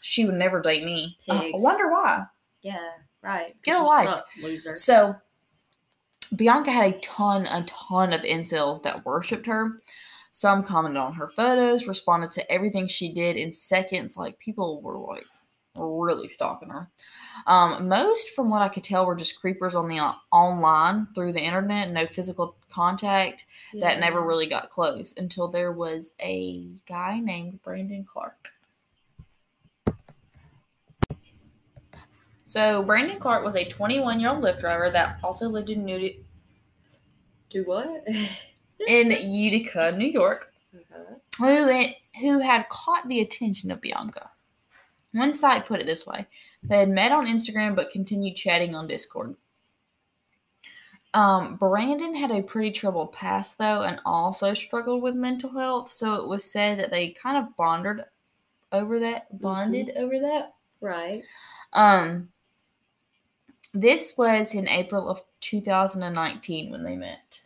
[0.00, 1.18] She would never date me.
[1.28, 2.24] Uh, I wonder why.
[2.62, 2.78] Yeah,
[3.22, 3.54] right.
[3.62, 4.08] Get a life.
[4.08, 4.76] suck, loser.
[4.76, 5.14] So
[6.36, 9.82] Bianca had a ton, a ton of incels that worshipped her.
[10.30, 14.16] Some commented on her photos, responded to everything she did in seconds.
[14.16, 15.26] Like people were like
[15.76, 16.88] really stalking her.
[17.46, 21.32] Um, most, from what I could tell, were just creepers on the uh, online through
[21.32, 23.46] the internet, no physical contact.
[23.74, 28.50] That never really got close until there was a guy named Brandon Clark.
[32.44, 36.14] So Brandon Clark was a 21 year old Lyft driver that also lived in New
[37.48, 38.06] do what?
[38.88, 41.14] in Utica, New York, Uh-huh.
[41.38, 41.84] who
[42.20, 44.30] who had caught the attention of Bianca.
[45.12, 46.26] One site put it this way:
[46.62, 49.34] they had met on Instagram but continued chatting on Discord.
[51.14, 55.90] Um, Brandon had a pretty troubled past though, and also struggled with mental health.
[55.90, 58.04] So it was said that they kind of bonded
[58.70, 60.54] over that, bonded over that.
[60.80, 61.22] Right.
[61.72, 62.30] Um,
[63.74, 67.40] this was in April of 2019 when they met.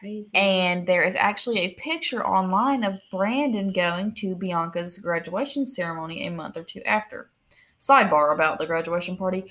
[0.00, 0.30] Crazy.
[0.34, 6.30] And there is actually a picture online of Brandon going to Bianca's graduation ceremony a
[6.30, 7.30] month or two after.
[7.88, 9.44] Sidebar about the graduation party.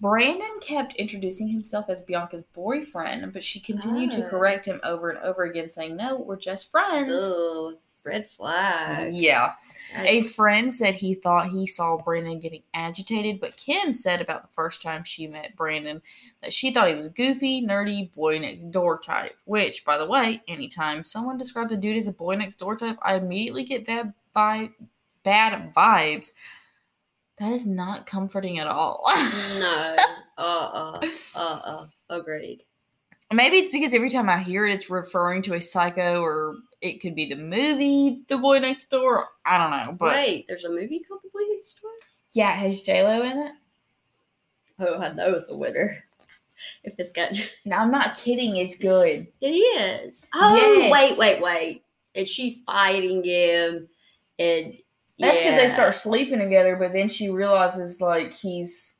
[0.00, 4.28] Brandon kept introducing himself as Bianca's boyfriend, but she continued to Ah.
[4.30, 7.22] correct him over and over again, saying, No, we're just friends.
[7.24, 7.74] Ugh,
[8.04, 9.12] red flag.
[9.12, 9.54] Yeah.
[9.96, 14.54] A friend said he thought he saw Brandon getting agitated, but Kim said about the
[14.54, 16.00] first time she met Brandon
[16.42, 19.36] that she thought he was goofy, nerdy, boy next door type.
[19.46, 22.98] Which, by the way, anytime someone describes a dude as a boy next door type,
[23.02, 24.70] I immediately get bad vi-
[25.24, 26.30] bad vibes.
[27.40, 29.04] That is not comforting at all.
[29.58, 29.96] No.
[30.38, 30.42] Uh
[31.02, 31.06] uh.
[31.34, 31.86] Uh uh.
[32.10, 32.62] Agreed.
[33.32, 37.00] Maybe it's because every time I hear it, it's referring to a psycho, or it
[37.00, 39.26] could be the movie The Boy Next Door.
[39.44, 41.90] I don't know, but Wait, there's a movie called The Boy Next Door?
[42.34, 43.52] yeah, it has J Lo in it.
[44.78, 46.04] Oh, I know it's a winner.
[46.84, 47.36] If it's got.
[47.64, 48.56] No, I'm not kidding.
[48.58, 49.26] It's good.
[49.40, 50.22] It is.
[50.34, 50.92] Oh, Yes.
[50.92, 51.82] wait, wait, wait.
[52.14, 53.88] And she's fighting him.
[54.38, 54.74] And.
[55.18, 58.94] That's because they start sleeping together, but then she realizes like he's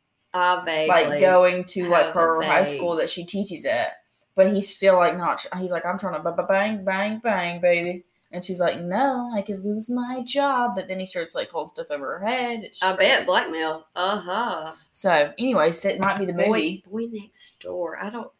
[0.89, 3.93] like going to like her high school that she teaches at,
[4.35, 5.45] but he's still like not.
[5.59, 9.31] He's like, I'm trying to ba- ba- bang bang bang, baby, and she's like, No,
[9.35, 10.75] I could lose my job.
[10.75, 12.61] But then he starts like holding stuff over her head.
[12.65, 13.11] It's I crazy.
[13.11, 13.87] bet blackmail.
[13.95, 14.73] Uh huh.
[14.91, 16.83] So, anyways, that might be the movie.
[16.85, 17.99] Boy, boy next door.
[18.03, 18.31] I don't.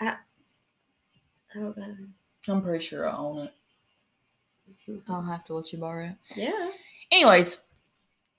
[0.00, 0.16] I.
[1.54, 1.94] I don't know.
[2.48, 3.52] I'm pretty sure I own it.
[5.08, 6.16] I'll have to let you borrow it.
[6.36, 6.70] Yeah.
[7.10, 7.66] Anyways,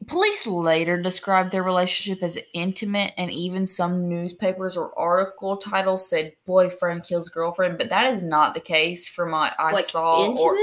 [0.07, 6.33] police later described their relationship as intimate, and even some newspapers or article titles said
[6.45, 10.25] boyfriend kills girlfriend, but that is not the case from what I like saw.
[10.25, 10.41] intimate.
[10.41, 10.57] Or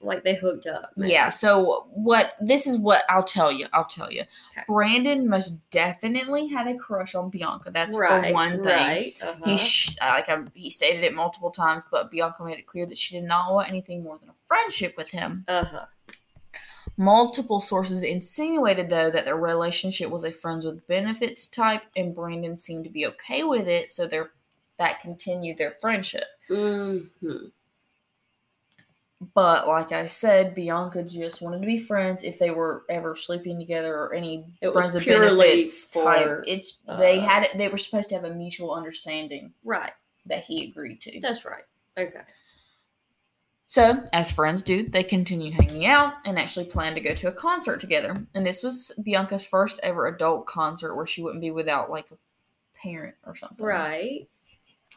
[0.00, 0.90] like they hooked up.
[0.96, 1.12] maybe.
[1.12, 2.34] yeah, so what?
[2.40, 3.66] This is what I'll tell you.
[3.72, 4.20] I'll tell you.
[4.52, 4.64] Okay.
[4.68, 7.70] Brandon most definitely had a crush on Bianca.
[7.70, 8.26] That's right.
[8.28, 8.64] for one thing.
[8.64, 9.14] Right.
[9.22, 9.44] Uh-huh.
[9.46, 12.98] He sh- like I, he stated it multiple times, but Bianca made it clear that
[12.98, 15.44] she did not want anything more than a friendship with him.
[15.48, 15.86] uh huh.
[16.96, 22.56] Multiple sources insinuated, though, that their relationship was a friends with benefits type, and Brandon
[22.56, 24.30] seemed to be okay with it, so their
[24.78, 26.24] that continued their friendship.
[26.50, 27.46] Mm-hmm.
[29.32, 33.58] But like I said, Bianca just wanted to be friends if they were ever sleeping
[33.58, 36.44] together or any It friends with purely benefits for, type.
[36.46, 36.66] It
[36.98, 37.56] they uh, had it.
[37.56, 39.92] They were supposed to have a mutual understanding Right.
[40.26, 41.20] that he agreed to.
[41.20, 41.64] That's right.
[41.96, 42.20] Okay.
[43.66, 47.32] So, as friends do, they continue hanging out and actually plan to go to a
[47.32, 48.14] concert together.
[48.34, 52.16] And this was Bianca's first ever adult concert where she wouldn't be without like a
[52.78, 53.64] parent or something.
[53.64, 54.28] Right.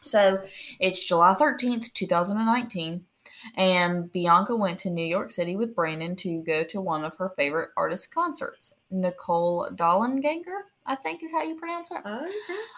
[0.02, 0.42] So,
[0.78, 3.04] it's July 13th, 2019,
[3.56, 7.30] and Bianca went to New York City with Brandon to go to one of her
[7.30, 8.74] favorite artist concerts.
[8.90, 12.02] Nicole Dollanganger, I think is how you pronounce it.
[12.04, 12.30] Okay.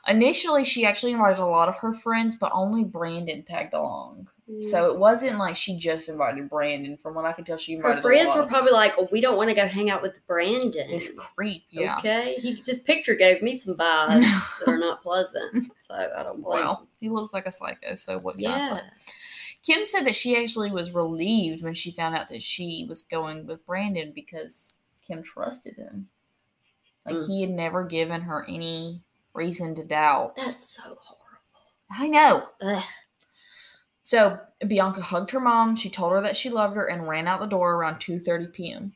[0.09, 4.29] Initially, she actually invited a lot of her friends, but only Brandon tagged along.
[4.50, 4.64] Mm.
[4.64, 6.96] So it wasn't like she just invited Brandon.
[6.96, 9.36] From what I could tell, she invited her friends were probably like, oh, "We don't
[9.36, 11.64] want to go hang out with Brandon." this creep.
[11.70, 11.98] Yeah.
[11.98, 12.34] Okay.
[12.40, 16.60] He, this picture gave me some vibes that are not pleasant, so I don't blame.
[16.60, 17.94] Well, he looks like a psycho.
[17.94, 18.76] So what can I yeah.
[18.76, 18.80] say?
[19.62, 23.46] Kim said that she actually was relieved when she found out that she was going
[23.46, 24.74] with Brandon because
[25.06, 26.08] Kim trusted him.
[27.06, 27.26] Like Mm.
[27.26, 29.02] he had never given her any
[29.34, 30.36] reason to doubt.
[30.36, 31.18] That's so horrible.
[31.90, 32.48] I know.
[32.62, 32.82] Ugh.
[34.10, 35.76] So Bianca hugged her mom.
[35.76, 38.92] She told her that she loved her and ran out the door around 2:30 p.m.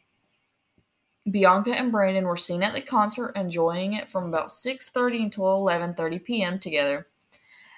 [1.30, 6.24] Bianca and Brandon were seen at the concert enjoying it from about 6:30 until 11:30
[6.24, 6.58] p.m.
[6.58, 7.06] together.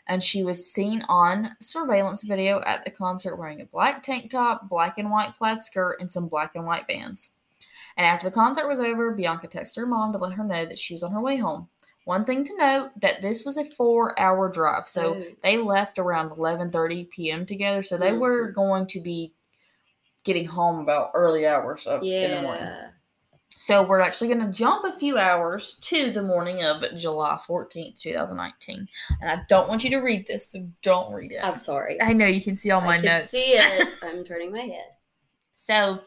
[0.07, 4.71] And she was seen on surveillance video at the concert wearing a black tank top,
[4.71, 7.35] black and white plaid skirt, and some black and white bands.
[7.99, 10.79] And after the concert was over, Bianca texted her mom to let her know that
[10.79, 11.69] she was on her way home.
[12.07, 15.25] One thing to note that this was a four-hour drive, so Oh.
[15.43, 17.45] they left around 11:30 p.m.
[17.45, 17.83] together.
[17.83, 18.55] So they were Mhm.
[18.55, 19.35] going to be
[20.23, 22.73] getting home about early hours of in the morning.
[23.51, 27.99] So we're actually going to jump a few hours to the morning of July 14th,
[28.01, 28.87] 2019.
[29.21, 31.43] And I don't want you to read this, so don't read it.
[31.43, 32.01] I'm sorry.
[32.01, 33.31] I know you can see all my I can notes.
[33.31, 33.89] see it.
[34.03, 34.93] I'm turning my head.
[35.57, 36.03] So,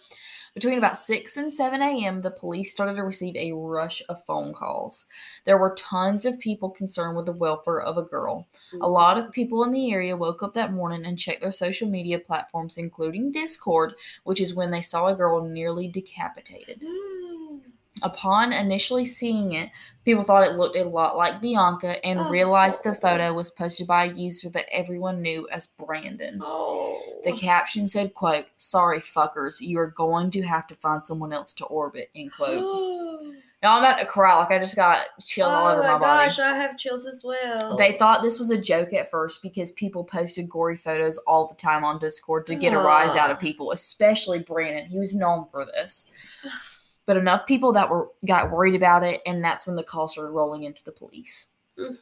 [0.53, 4.53] between about 6 and 7 a.m., the police started to receive a rush of phone
[4.53, 5.05] calls.
[5.45, 8.47] There were tons of people concerned with the welfare of a girl.
[8.81, 11.87] A lot of people in the area woke up that morning and checked their social
[11.87, 16.81] media platforms, including Discord, which is when they saw a girl nearly decapitated.
[16.81, 17.61] Mm.
[18.01, 19.69] Upon initially seeing it,
[20.05, 22.29] people thought it looked a lot like Bianca and Oh.
[22.29, 26.39] realized the photo was posted by a user that everyone knew as Brandon.
[26.41, 27.01] Oh.
[27.25, 31.51] The caption said, quote, sorry fuckers, you are going to have to find someone else
[31.53, 32.61] to orbit, end quote.
[32.63, 35.89] oh now I'm about to cry, like I just got chills all over oh my,
[35.89, 35.95] body.
[35.95, 36.29] Oh my, body.
[36.29, 37.75] gosh, I have chills as well.
[37.75, 41.55] They thought this was a joke at first because people posted gory photos all the
[41.55, 43.41] time on Discord to get a rise out of ah.
[43.41, 44.85] people, especially Brandon.
[44.85, 46.09] He was known for this.
[47.09, 50.29] But enough people that were got worried about it, and that's when the call started
[50.29, 51.47] rolling into the police.
[51.75, 51.97] Mm.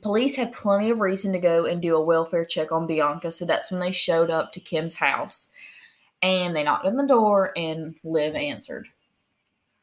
[0.00, 3.44] Police had plenty of reason to go and do a welfare check on Bianca, so
[3.44, 5.50] that's when they showed up to Kim's house.
[6.22, 8.88] And they knocked on the door, and Liv answered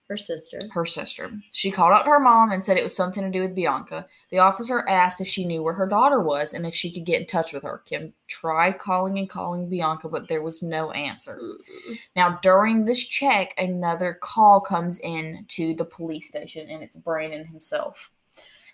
[0.07, 0.59] Her sister.
[0.71, 1.31] her sister.
[1.51, 4.05] She called out to her mom and said it was something to do with Bianca.
[4.29, 7.21] The officer asked if she knew where her daughter was and if she could get
[7.21, 7.81] in touch with her.
[7.85, 11.39] Kim tried calling and calling Bianca, but there was no answer.
[11.41, 11.97] Mm.
[12.15, 17.43] Now, during this check, another call comes in to the police station, and it's Brandon
[17.43, 18.11] himself.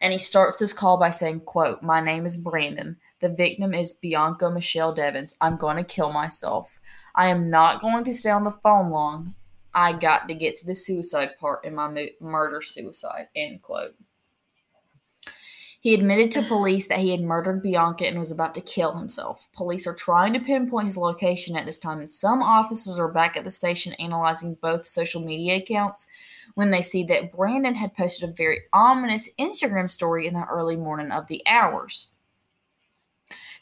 [0.01, 2.97] And he starts this call by saying, quote, My name is Brandon.
[3.21, 5.35] The victim is Bianca Michelle Devins.
[5.39, 6.81] I'm going to kill myself.
[7.15, 9.35] I am not going to stay on the phone long.
[9.73, 13.95] I got to get to the suicide part in my mu- murder suicide, end quote.
[15.81, 19.47] He admitted to police that he had murdered Bianca and was about to kill himself.
[19.51, 23.35] Police are trying to pinpoint his location at this time, and some officers are back
[23.35, 26.05] at the station analyzing both social media accounts
[26.53, 30.75] when they see that Brandon had posted a very ominous Instagram story in the early
[30.75, 32.09] morning of the hours.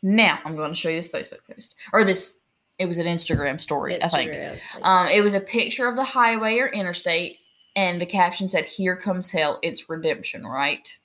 [0.02, 1.76] Now, I'm going to show you this Facebook post.
[1.94, 2.39] Or this,
[2.80, 4.62] it was an Instagram story, I think.
[4.82, 7.38] Um, it was a picture of the highway or interstate,
[7.76, 9.60] and the caption said, Here comes hell.
[9.62, 10.98] It's redemption, right?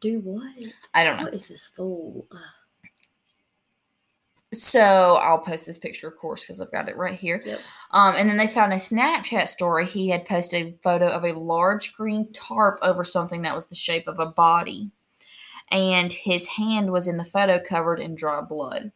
[0.00, 0.52] do what?
[0.94, 1.24] I don't know.
[1.24, 2.26] What is this fool?
[4.52, 7.42] So I'll post this picture, of course, because I've got it right here.
[7.44, 7.60] Yep.
[7.90, 9.86] Um, and then they found a Snapchat story.
[9.86, 13.74] He had posted a photo of a large green tarp over something that was the
[13.74, 14.90] shape of a body.
[15.70, 18.92] And his hand was in the photo covered in dry blood.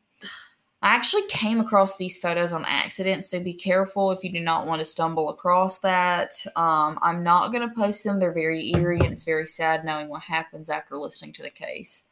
[0.83, 4.67] I actually came across these photos on accident, so be careful if you do not
[4.67, 6.33] want to stumble across that.
[6.57, 8.19] Um, I'm not going to post them.
[8.19, 12.05] They're very eerie, and it's very sad knowing what happens after listening to the case.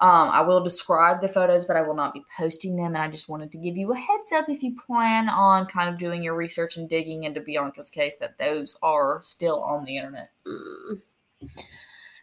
[0.00, 2.94] Um, I will describe the photos, but I will not be posting them.
[2.94, 5.88] And I just wanted to give you a heads up if you plan on kind
[5.88, 9.96] of doing your research and digging into Bianca's case that those are still on the
[9.96, 10.30] internet.
[10.44, 11.00] Mm.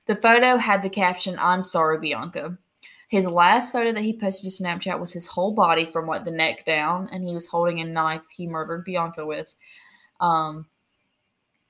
[0.06, 2.58] The photo had the caption, I'm sorry, Bianca.
[3.12, 6.32] His last photo that he posted to Snapchat was his whole body from like the
[6.32, 9.54] neck down, and he was holding a knife he murdered Bianca with.
[10.22, 10.68] Um,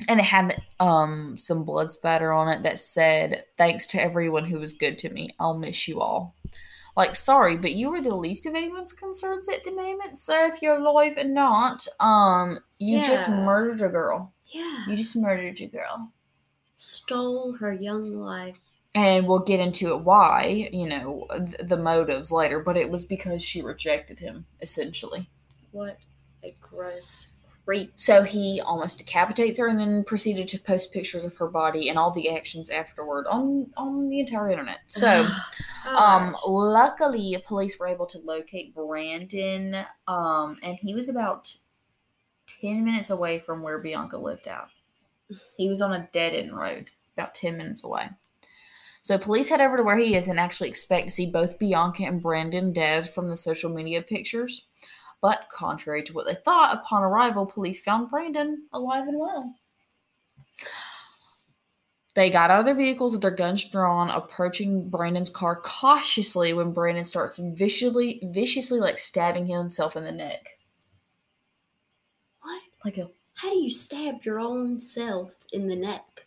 [0.08, 4.60] and it had um some blood spatter on it that said, Thanks to everyone who
[4.60, 5.32] was good to me.
[5.40, 6.36] I'll miss you all.
[6.96, 10.62] Like, sorry, but you were the least of anyone's concerns at the moment, so if
[10.62, 14.32] you're alive and not, um, you just murdered a girl.
[14.46, 14.86] Yeah.
[14.88, 16.12] You just murdered a girl.
[16.76, 18.60] Stole her young life.
[18.94, 23.06] And we'll get into it why you know th- the motives later but it was
[23.06, 25.30] because she rejected him essentially.
[25.72, 25.98] What
[26.44, 27.30] a gross
[27.64, 27.92] creep.
[27.96, 31.98] so he almost decapitates her and then proceeded to post pictures of her body and
[31.98, 34.80] all the actions afterward on on the entire internet.
[34.88, 35.26] So
[35.88, 41.56] um luckily police were able to locate brandon um and he was about
[42.62, 44.68] 10 minutes away from where bianca lived out.
[45.56, 48.10] He was on a dead-end road about 10 minutes away
[49.02, 52.04] so police head over to where he is and actually expect to see both bianca
[52.04, 54.68] and brandon dead from the social media pictures
[55.22, 59.54] but contrary to what they thought upon arrival police found brandon alive and well
[62.14, 66.74] They got out of their vehicles with their guns drawn, approaching Brandon's car cautiously when
[66.74, 70.46] Brandon starts viciously, viciously like stabbing himself in the neck.
[72.42, 72.62] What?
[72.84, 76.26] Like a How do you stab your own self in the neck?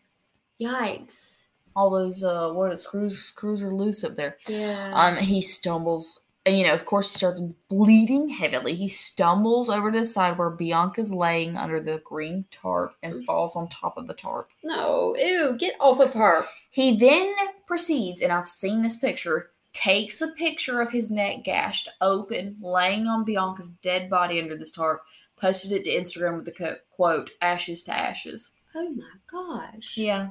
[0.59, 1.44] Yikes.
[1.77, 4.37] All those uh what are the screws screws are loose up there.
[4.49, 4.93] Yeah.
[4.95, 8.75] Um he stumbles and you know, of course he starts bleeding heavily.
[8.75, 13.57] He stumbles over to the side where Bianca's laying under the green tarp and falls
[13.57, 14.51] on top of the tarp.
[14.63, 16.45] no, ew, get off of her.
[16.71, 17.33] He then
[17.67, 23.07] proceeds, and I've seen this picture, takes a picture of his neck gashed open, laying
[23.07, 25.03] on Bianca's dead body under this tarp,
[25.37, 28.53] posted it to Instagram with the co- quote, ashes to ashes.
[28.75, 29.93] Oh my gosh.
[29.95, 30.31] Yeah.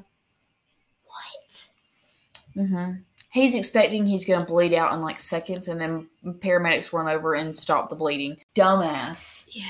[2.53, 2.67] What?
[2.67, 2.91] hmm
[3.33, 7.33] He's expecting he's going to bleed out in like seconds, and then paramedics run over
[7.33, 8.37] and stop the bleeding.
[8.53, 9.45] Dumbass.
[9.49, 9.63] Yeah.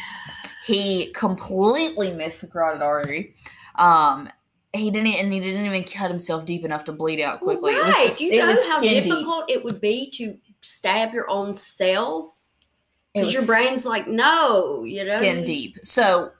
[0.66, 3.36] He completely missed the carotid artery.
[3.76, 4.28] Um,
[4.74, 7.72] he didn't, and he didn't even cut himself deep enough to bleed out quickly.
[7.72, 9.04] It was you it know was how skin deep.
[9.06, 12.38] difficult it would be to stab your own self?
[13.14, 15.20] Because your brain's like, no, you know?
[15.20, 15.78] skin deep.
[15.84, 16.32] So.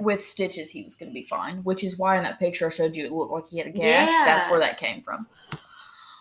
[0.00, 2.70] With stitches, he was going to be fine, which is why in that picture I
[2.70, 4.08] showed you it looked like he had a gash.
[4.26, 5.26] That's where that came from.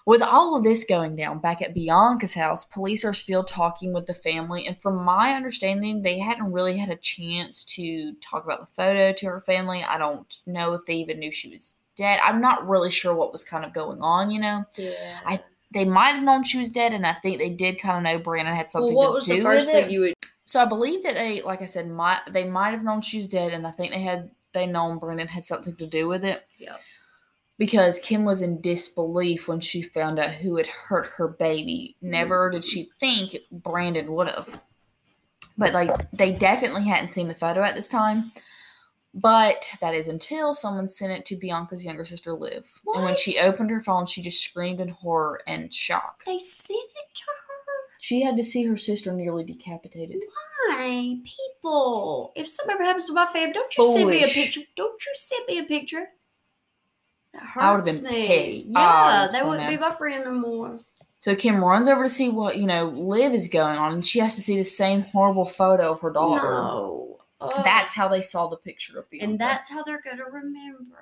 [0.05, 4.05] With all of this going down back at Bianca's house, police are still talking with
[4.05, 8.59] the family, and from my understanding, they hadn't really had a chance to talk about
[8.59, 9.81] the photo to her family.
[9.81, 12.19] I don't know if they even knew she was dead.
[12.21, 14.65] I'm not really sure what was kind of going on, you know.
[14.77, 15.19] Yeah.
[15.25, 15.41] I
[15.73, 18.19] They might have known she was dead, and I think they did kind of know
[18.21, 19.81] Brandon had something well, what to was do the first with it.
[19.83, 20.13] thing you would
[20.45, 23.27] So I believe that they, like I said, might they might have known she was
[23.27, 26.45] dead, and I think they had they known Brendan had something to do with it.
[26.57, 26.79] Yep.
[27.57, 31.95] Because Kim was in disbelief when she found out who had hurt her baby.
[32.01, 32.57] Never mm-hmm.
[32.57, 34.61] did she think Brandon would have.
[35.57, 38.31] But like they definitely hadn't seen the photo at this time.
[39.15, 42.67] But that is until someone sent it to Bianca's younger sister Liv.
[42.95, 46.23] And when she opened her phone, she just screamed in horror and shock.
[46.25, 47.42] they sent it to her?
[48.03, 50.21] She had to see her sister nearly decapitated.
[50.67, 52.33] Why, people?
[52.35, 54.59] If something ever happens to my family, don't you send me a picture?
[54.75, 56.07] Don't you send me a picture?
[57.33, 58.27] That I would've been me.
[58.27, 58.65] pissed.
[58.67, 60.77] Oh, Yeah, so they wouldn't be my friend no more.
[61.19, 64.19] So Kim runs over to see what, you know, Liv is going on, and she
[64.19, 66.43] has to see the same horrible photo of her daughter.
[66.43, 67.19] No.
[67.39, 67.61] Ugh.
[67.63, 69.29] That's how they saw the picture of Bianca.
[69.31, 70.99] and that's how they're gonna remember.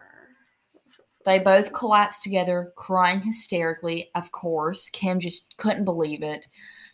[1.26, 4.12] They both collapsed together, crying hysterically.
[4.14, 6.46] Of course, Kim just couldn't believe it.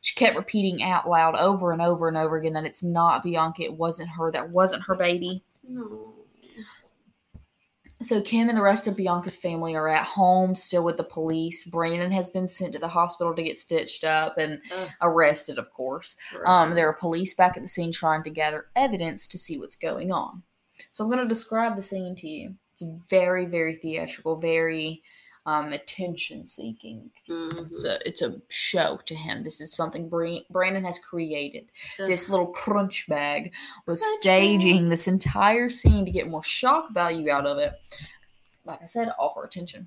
[0.07, 3.63] She kept repeating out loud over and over and over again that it's not Bianca,
[3.63, 5.43] it wasn't her, that wasn't her baby.
[5.67, 6.13] No.
[8.01, 11.65] So Kim and the rest of Bianca's family are at home, still with the police.
[11.65, 14.89] Brandon has been sent to the hospital to get stitched up and Ugh.
[15.01, 16.15] arrested, of course.
[16.45, 19.75] Um, there are police back at the scene trying to gather evidence to see what's
[19.75, 20.41] going on.
[20.89, 22.55] So I'm going to describe the scene to you.
[22.75, 25.01] It's very, very theatrical, very
[25.47, 27.09] um, attention seeking.
[27.27, 27.71] Mhm.
[27.71, 29.43] It's a, it's a show to him.
[29.43, 31.71] This is something Brandon has created.
[31.97, 33.53] This little crunch bag
[33.85, 37.71] was Crunch staging this entire scene to get more shock value out of it.
[38.65, 39.85] Like I said, all for attention.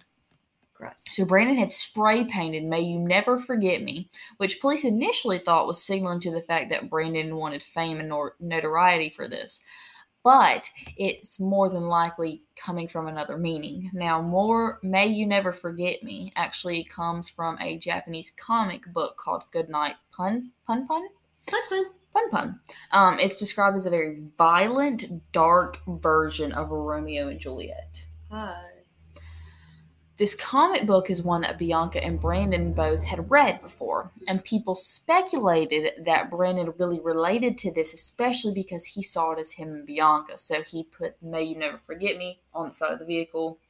[0.73, 0.95] Gross.
[1.11, 4.09] So Brandon had spray painted May You Never Forget Me,
[4.39, 8.35] which police initially thought was signaling to the fact that Brandon wanted fame and nor-
[8.41, 9.61] notoriety for this.
[10.23, 10.69] But
[10.99, 13.91] it's more than likely coming from another meaning.
[13.95, 19.45] Now, more May You Never Forget Me actually comes from a Japanese comic book called
[19.51, 21.09] Goodnight Pun Pun Pun
[21.47, 21.85] Pun fun.
[22.13, 22.61] Pun Pun.
[22.93, 28.05] Um, it's described as a very violent, dark version of Romeo and Juliet.
[28.31, 28.70] Hi.
[30.21, 34.75] This comic book is one that Bianca and Brandon both had read before, and people
[34.75, 39.87] speculated that Brandon really related to this, especially because he saw it as him and
[39.87, 40.37] Bianca.
[40.37, 43.61] So he put May You Never Forget Me on the side of the vehicle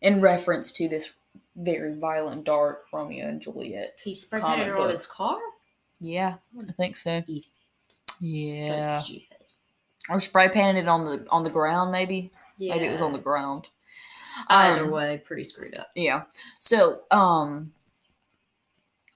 [0.00, 1.14] in reference to this
[1.54, 4.00] very violent, dark Romeo and Juliet.
[4.02, 5.38] He painted it on his car?
[6.00, 6.38] Yeah,
[6.68, 7.22] I think so.
[8.18, 8.98] Yeah.
[8.98, 9.36] So stupid.
[10.10, 12.32] or spray painted it on the on the ground, maybe.
[12.58, 12.74] Yeah.
[12.74, 13.68] Maybe it was on the ground.
[14.48, 15.90] Either Um, way, pretty screwed up.
[15.94, 16.24] Yeah.
[16.58, 17.72] So, um,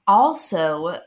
[0.07, 0.99] also,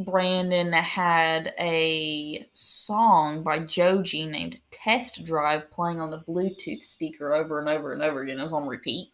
[0.00, 7.58] Brandon had a song by Joji named Test Drive playing on the Bluetooth speaker over
[7.58, 8.38] and over and over again.
[8.38, 9.12] It was on repeat.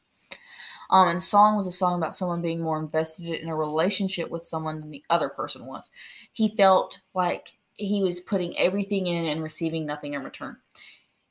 [0.91, 4.31] Um, and the song was a song about someone being more invested in a relationship
[4.31, 5.91] with someone than the other person was.
[6.35, 10.57] He felt like he was putting everything in and receiving nothing in return.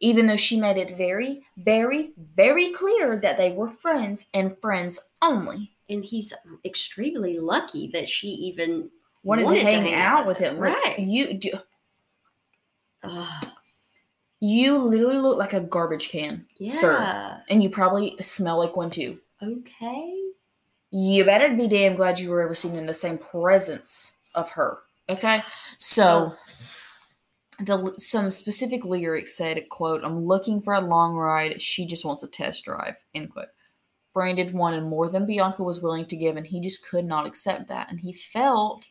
[0.03, 4.99] Even though she made it very, very, very clear that they were friends and friends
[5.21, 5.71] only.
[5.89, 6.33] And he's
[6.65, 8.89] extremely lucky that she even
[9.23, 10.59] Wanted, Wanted to to hang hang out out with him.
[10.59, 10.99] Like, right.
[10.99, 11.51] you do,
[13.03, 13.45] Ugh.
[14.41, 16.73] You literally look like a garbage can, Yeah.
[16.73, 17.43] sir.
[17.49, 19.19] And you probably smell like one too.
[19.41, 20.19] Okay.
[20.91, 24.79] You better be damn glad you were ever seen in the same presence of her.
[25.07, 25.41] Okay?
[25.77, 26.35] So
[27.59, 31.61] the some specific lyrics said, quote, I'm looking for a long ride.
[31.61, 33.03] She just wants a test drive.
[33.13, 33.47] End quote.
[34.13, 37.67] Brandon wanted more than Bianca was willing to give, and he just could not accept
[37.69, 37.89] that.
[37.89, 38.85] And he felt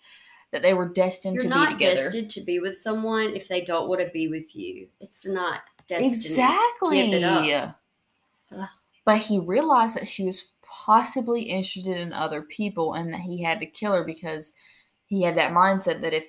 [0.50, 1.94] that they were destined You're to be together.
[1.94, 4.88] destined to be with someone if they don't want to be with you.
[5.00, 6.08] It's not destiny.
[6.08, 7.10] Exactly.
[7.10, 7.76] Give it up.
[8.56, 8.68] Ugh.
[9.04, 13.60] But he realized that she was possibly interested in other people and that he had
[13.60, 14.52] to kill her because
[15.06, 16.28] he had that mindset that if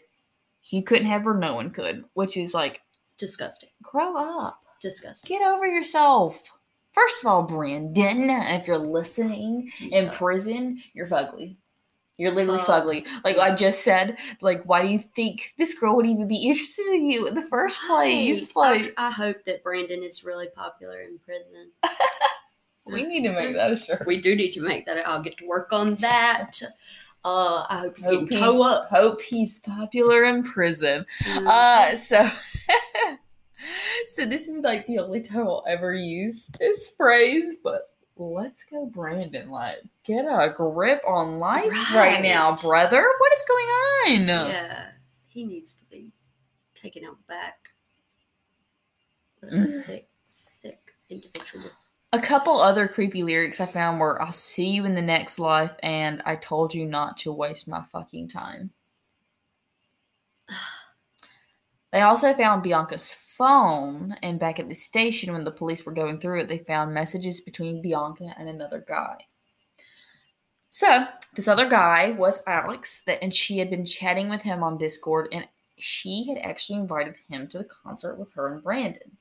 [0.63, 2.81] he couldn't have her, no one could, which is like,
[3.17, 3.69] Disgusting.
[3.83, 4.59] grow up.
[4.81, 5.37] Disgusting.
[5.37, 6.51] Get over yourself.
[6.93, 10.15] First of all, Brandon, if you're listening You in suck.
[10.15, 11.57] prison, you're fugly.
[12.17, 13.07] You're literally Uh, fugly.
[13.23, 16.85] Like I just said, like, why do you think this girl would even be interested
[16.87, 18.51] in you in the first place?
[18.55, 18.81] Right.
[18.83, 21.71] Like, I, I hope that Brandon is really popular in prison.
[22.85, 24.05] we need to make that a shirt.
[24.05, 25.05] We do need to make that.
[25.07, 26.59] I'll get to work on that.
[27.25, 28.89] Uh, I hope he's Hope getting he's, up.
[28.89, 31.05] hope he's popular in prison.
[31.23, 31.47] Mm.
[31.47, 32.27] Uh, so,
[34.07, 38.85] so this is like the only time I'll ever use this phrase, but let's go,
[38.87, 39.49] Brandon.
[39.49, 42.21] Like, get a grip on life right, Right.
[42.21, 43.05] now, brother.
[43.19, 44.27] What is going on?
[44.49, 44.91] yeah,
[45.27, 46.11] he needs to be
[46.75, 47.69] taken out back.
[49.39, 49.65] What a Mm.
[49.65, 51.69] sick, sick individual.
[52.13, 55.75] A couple other creepy lyrics I found were I'll see you in the next life
[55.81, 58.71] and I told you not to waste my fucking time.
[61.91, 66.19] They also found Bianca's phone, and back at the station when the police were going
[66.19, 69.15] through it, they found messages between Bianca and another guy.
[70.69, 71.05] So,
[71.35, 75.27] this other guy was Alex, that, and she had been chatting with him on Discord,
[75.31, 75.47] and
[75.77, 79.15] she had actually invited him to the concert with her and Brandon.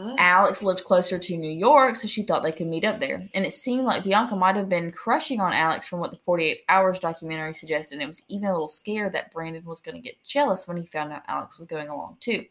[0.00, 3.20] Oh, Alex lived closer to New York, so she thought they could meet up there.
[3.34, 6.60] And it seemed like Bianca might have been crushing on Alex from what the 48
[6.68, 10.00] Hours documentary suggested, and it was even a little scared that Brandon was going to
[10.00, 12.44] get jealous when he found out Alex was going along too.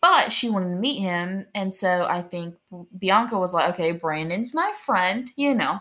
[0.00, 2.56] But she wanted to meet him, and so I think
[2.98, 5.78] Bianca was like, okay, Brandon's my friend, you know.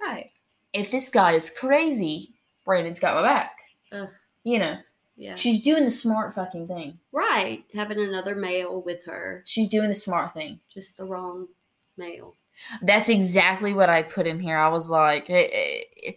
[0.00, 0.28] right.
[0.72, 2.34] If this guy is crazy,
[2.64, 3.58] Brandon's got my back.
[3.92, 4.08] Ugh.
[4.42, 4.76] You know,
[5.16, 5.34] Yeah.
[5.34, 6.98] she's doing the smart fucking thing.
[7.12, 7.64] right.
[7.74, 9.42] Having another male with her.
[9.46, 10.60] She's doing the smart thing.
[10.72, 11.48] Just the wrong
[11.96, 12.34] male.
[12.82, 14.56] That's exactly what I put in here.
[14.56, 16.16] I was like, it, it,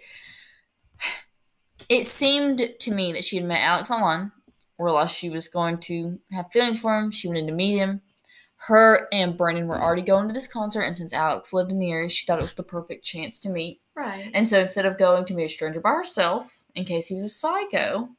[1.90, 4.32] it seemed to me that she had met Alex online,
[4.78, 7.12] realized she was going to have feelings for him.
[7.12, 8.02] She wanted to meet him.
[8.68, 11.92] Her and Brandon were already going to this concert, and since Alex lived in the
[11.92, 13.82] area, she thought it was the perfect chance to meet.
[13.96, 14.32] Right.
[14.34, 17.26] And so instead of going to meet a stranger by herself, in case he was
[17.26, 18.10] a psycho,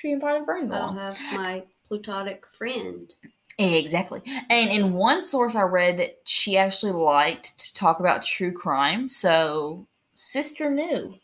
[0.00, 0.96] she invited Brandon I'll along.
[0.96, 3.12] have my plutonic friend.
[3.58, 4.22] Exactly.
[4.48, 9.08] And in one source I read that she actually liked to talk about true crime.
[9.08, 11.14] So sister knew.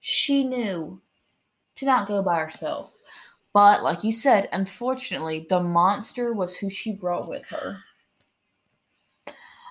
[0.00, 1.00] She knew
[1.76, 2.92] to not go by herself.
[3.52, 7.78] But like you said, unfortunately, the monster was who she brought with her.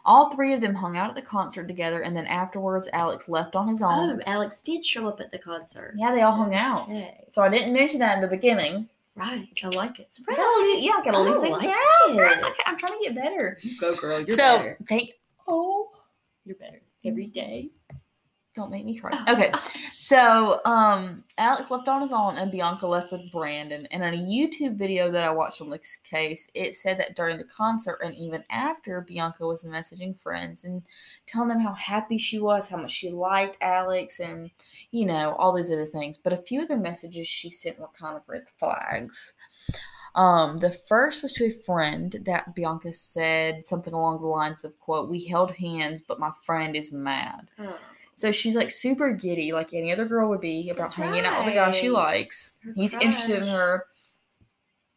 [0.04, 3.56] All three of them hung out at the concert together, and then afterwards, Alex left
[3.56, 3.92] on his own.
[3.92, 4.22] Oh, own.
[4.26, 5.94] Alex did show up at the concert.
[5.96, 6.88] Yeah, they all hung out.
[6.90, 7.26] Okay.
[7.30, 8.90] So I didn't mention that in the beginning.
[9.16, 9.48] Right.
[9.64, 10.18] I like it.
[10.28, 12.16] I gotta yeah, I gotta I leave things like out.
[12.16, 13.58] Girl, okay, I'm trying to get better.
[13.62, 14.20] You go, girl.
[14.20, 14.78] You're so better.
[14.88, 15.12] thank.
[15.48, 15.90] Oh,
[16.46, 17.70] You're better every day.
[18.54, 19.18] Don't make me cry.
[19.30, 19.52] Okay,
[19.92, 23.88] so um, Alex left on his own, and Bianca left with Brandon.
[23.92, 27.38] And in a YouTube video that I watched on this case, it said that during
[27.38, 30.84] the concert and even after, Bianca was messaging friends and
[31.28, 34.52] telling them how happy she was, how much she liked Alex, and
[34.92, 36.18] you know all these other things.
[36.18, 39.34] But a few of the messages she sent were kind of red flags.
[40.14, 44.78] Um, the first was to a friend that Bianca said something along the lines of
[44.80, 47.78] "quote We held hands, but my friend is mad." Oh,
[48.22, 51.44] So she's like super giddy, like any other girl would be about That's hanging out
[51.44, 52.52] with a guy she likes.
[52.64, 53.88] Her He's interested in her.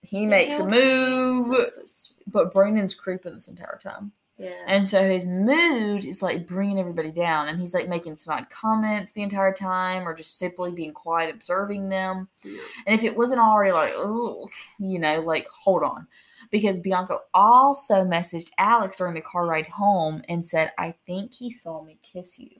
[0.03, 4.12] He They makes a move, so but Brandon's creeping this entire time.
[4.37, 4.51] Yeah.
[4.66, 9.12] And so his mood is like bringing everybody down, and he's like making snide comments
[9.12, 12.29] the entire time, or just simply being quiet, observing them.
[12.43, 12.61] Yeah.
[12.87, 14.49] And if it wasn't already like, oh,
[14.79, 16.07] you know, like hold on,
[16.51, 21.51] because Bianca also messaged Alex during the car ride home and said, "I think he
[21.51, 22.51] saw me kiss you."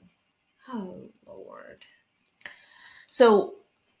[0.67, 1.83] Oh Lord.
[3.07, 3.53] So,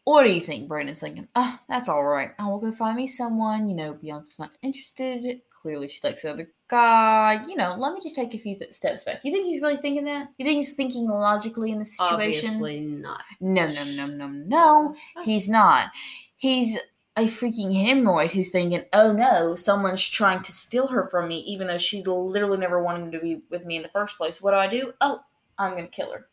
[0.03, 0.67] what do you think?
[0.67, 2.31] Brandon's thinking, oh, ah, that's all right.
[2.37, 3.67] I will go find me someone.
[3.67, 5.41] You know, Bianca's not interested.
[5.49, 7.43] Clearly, she likes the other guy.
[7.47, 9.21] You know, let me just take a few th- steps back.
[9.23, 10.27] You think he's really thinking that?
[10.37, 12.49] You think he's thinking logically in this situation?
[12.49, 13.21] Obviously not.
[13.39, 14.95] No, no, no, no, no.
[15.15, 15.23] Oh.
[15.23, 15.91] He's not.
[16.37, 16.77] He's
[17.17, 21.67] a freaking hemorrhoid who's thinking, oh no, someone's trying to steal her from me, even
[21.67, 24.41] though she literally never wanted to be with me in the first place.
[24.41, 24.93] What do I do?
[24.99, 25.21] Oh,
[25.57, 26.27] I'm going to kill her.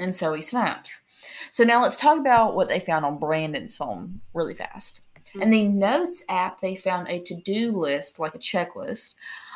[0.00, 1.02] And so he snaps.
[1.52, 5.02] So now let's talk about what they found on Brandon's phone really fast.
[5.28, 5.42] Mm-hmm.
[5.42, 9.14] In the Notes app, they found a to do list, like a checklist.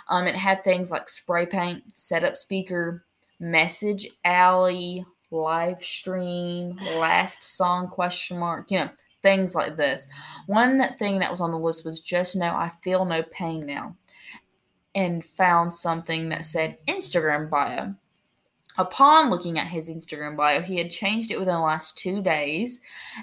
[0.09, 3.05] Um, it had things like spray paint, setup speaker,
[3.41, 8.91] message alley, live stream, last song question mark, you know,
[9.23, 10.07] things like this.
[10.47, 13.97] One thing that was on the list was just know I feel no pain now.
[14.95, 17.95] And found something that said Instagram bio.
[18.77, 22.81] Upon looking at his Instagram bio, he had changed it within the last two days.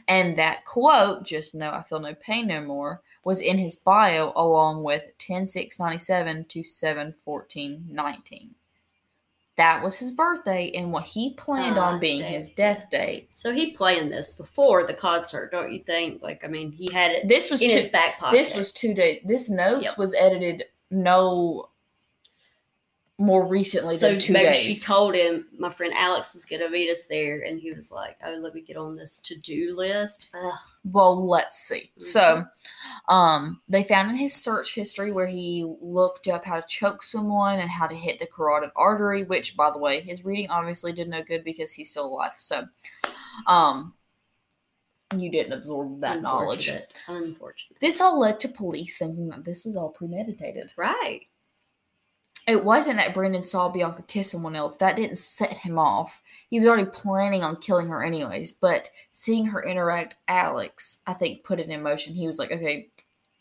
[0.07, 4.31] And that quote, just know I feel no pain no more, was in his bio
[4.35, 8.55] along with 10 6 97 to 7 14 19
[9.61, 13.27] that was his birthday and what he planned on being his death date.
[13.31, 16.23] So he planned this before the concert, don't you think?
[16.23, 17.27] Like, I mean, he had it.
[17.27, 18.37] This was in two, his back pocket.
[18.37, 19.21] This was two days.
[19.25, 19.97] This notes yep.
[19.97, 21.69] was edited no
[23.21, 24.55] more recently so maybe days.
[24.55, 27.91] she told him my friend Alex is going to meet us there, and he was
[27.91, 30.53] like, "Oh, let me get on this to do list." Ugh.
[30.83, 31.91] Well, let's see.
[31.91, 32.03] Mm-hmm.
[32.03, 32.43] So,
[33.07, 37.59] um, they found in his search history where he looked up how to choke someone
[37.59, 39.23] and how to hit the carotid artery.
[39.23, 42.33] Which, by the way, his reading obviously did no good because he's still alive.
[42.37, 42.65] So,
[43.45, 43.93] um,
[45.15, 46.71] you didn't absorb that knowledge.
[47.07, 47.77] Unfortunate.
[47.79, 50.71] This all led to police thinking that this was all premeditated.
[50.75, 51.27] Right
[52.51, 54.75] it wasn't that Brendan saw Bianca kiss someone else.
[54.77, 56.21] That didn't set him off.
[56.49, 58.51] He was already planning on killing her anyways.
[58.51, 62.13] But seeing her interact Alex, I think, put it in motion.
[62.13, 62.89] He was like, okay,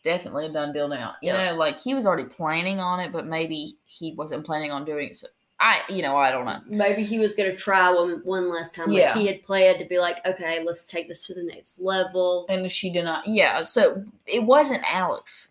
[0.04, 1.14] definitely a done deal now.
[1.22, 4.84] You know, like he was already planning on it, but maybe he wasn't planning on
[4.84, 5.16] doing it.
[5.16, 5.26] So
[5.58, 6.60] I, you know, I don't know.
[6.68, 8.88] Maybe he was going to try one one last time.
[8.88, 9.14] Like yeah.
[9.14, 12.46] he had planned to be like, okay, let's take this to the next level.
[12.48, 13.26] And she did not.
[13.26, 13.64] Yeah.
[13.64, 15.50] So it wasn't Alex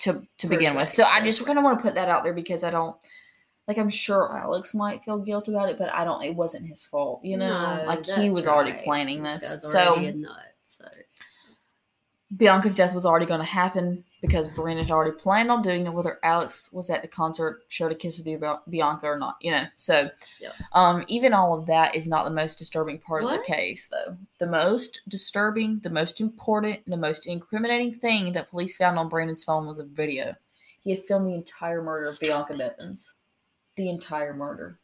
[0.00, 0.90] to to begin with.
[0.90, 2.96] So I just kind of want to put that out there because I don't
[3.68, 6.22] like I'm sure Alex might feel guilt about it, but I don't.
[6.22, 7.76] It wasn't his fault, you know.
[7.76, 8.52] No, like he was right.
[8.52, 10.84] already planning this, this so, nut, so
[12.36, 15.92] Bianca's death was already going to happen because Brandon had already planned on doing it,
[15.92, 19.36] whether Alex was at the concert, showed a kiss with you about Bianca or not,
[19.40, 19.64] you know.
[19.74, 20.08] So,
[20.40, 20.52] yep.
[20.72, 23.34] um, even all of that is not the most disturbing part what?
[23.34, 24.16] of the case, though.
[24.38, 29.44] The most disturbing, the most important, the most incriminating thing that police found on Brandon's
[29.44, 30.34] phone was a video.
[30.82, 33.14] He had filmed the entire murder Stop of Bianca Devins.
[33.76, 34.78] The entire murder.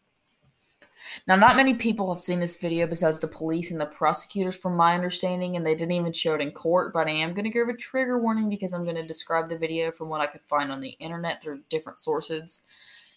[1.26, 4.76] Now, not many people have seen this video besides the police and the prosecutors, from
[4.76, 6.92] my understanding, and they didn't even show it in court.
[6.92, 9.59] But I am going to give a trigger warning because I'm going to describe the
[9.59, 12.62] video from what I could find on the internet through different sources.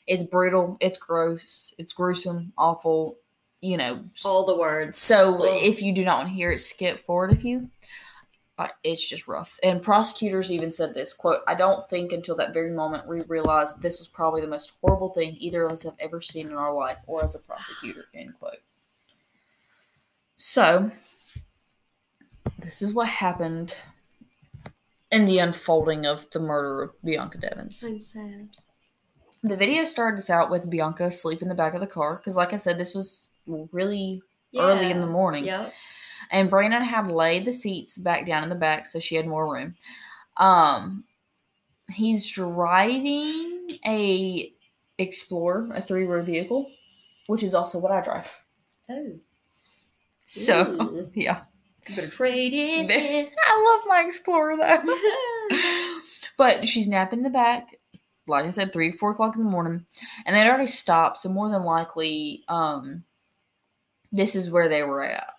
[0.08, 3.18] It's brutal, it's gross, it's gruesome, awful,
[3.62, 4.00] you know.
[4.26, 4.98] All the words.
[4.98, 7.70] So if you do not want to hear it, skip forward a you
[8.84, 9.60] it's just rough.
[9.64, 13.82] And prosecutors even said this quote, I don't think until that very moment we realized
[13.82, 16.74] this was probably the most horrible thing either of us have ever seen in our
[16.74, 18.58] life or as a prosecutor, end quote.
[20.36, 20.92] So
[22.58, 23.78] this is what happened
[25.12, 27.84] in the unfolding of the murder of Bianca Devins.
[27.84, 28.50] I'm sad.
[29.42, 32.36] The video started us out with Bianca asleep in the back of the car because,
[32.36, 34.64] like I said, this was really yeah.
[34.64, 35.46] early in the morning.
[35.46, 35.74] Yep
[36.32, 39.52] and Brandon had laid the seats back down in the back so she had more
[39.52, 39.76] room.
[40.38, 41.04] Um,
[41.92, 44.54] he's driving a
[44.98, 46.70] Explorer, a three row vehicle,
[47.28, 48.44] which is also what I drive.
[48.90, 49.14] Oh,
[50.26, 51.12] so Ooh.
[51.16, 51.44] yeah.
[51.88, 53.32] You better trade it.
[53.48, 56.00] I love my Explorer though.
[56.38, 57.78] but she's napping in the back.
[58.28, 59.86] Like I said, three, four o'clock in the morning,
[60.26, 61.18] and they'd already stopped.
[61.18, 63.04] So more than likely, um,
[64.12, 65.34] this is where they were at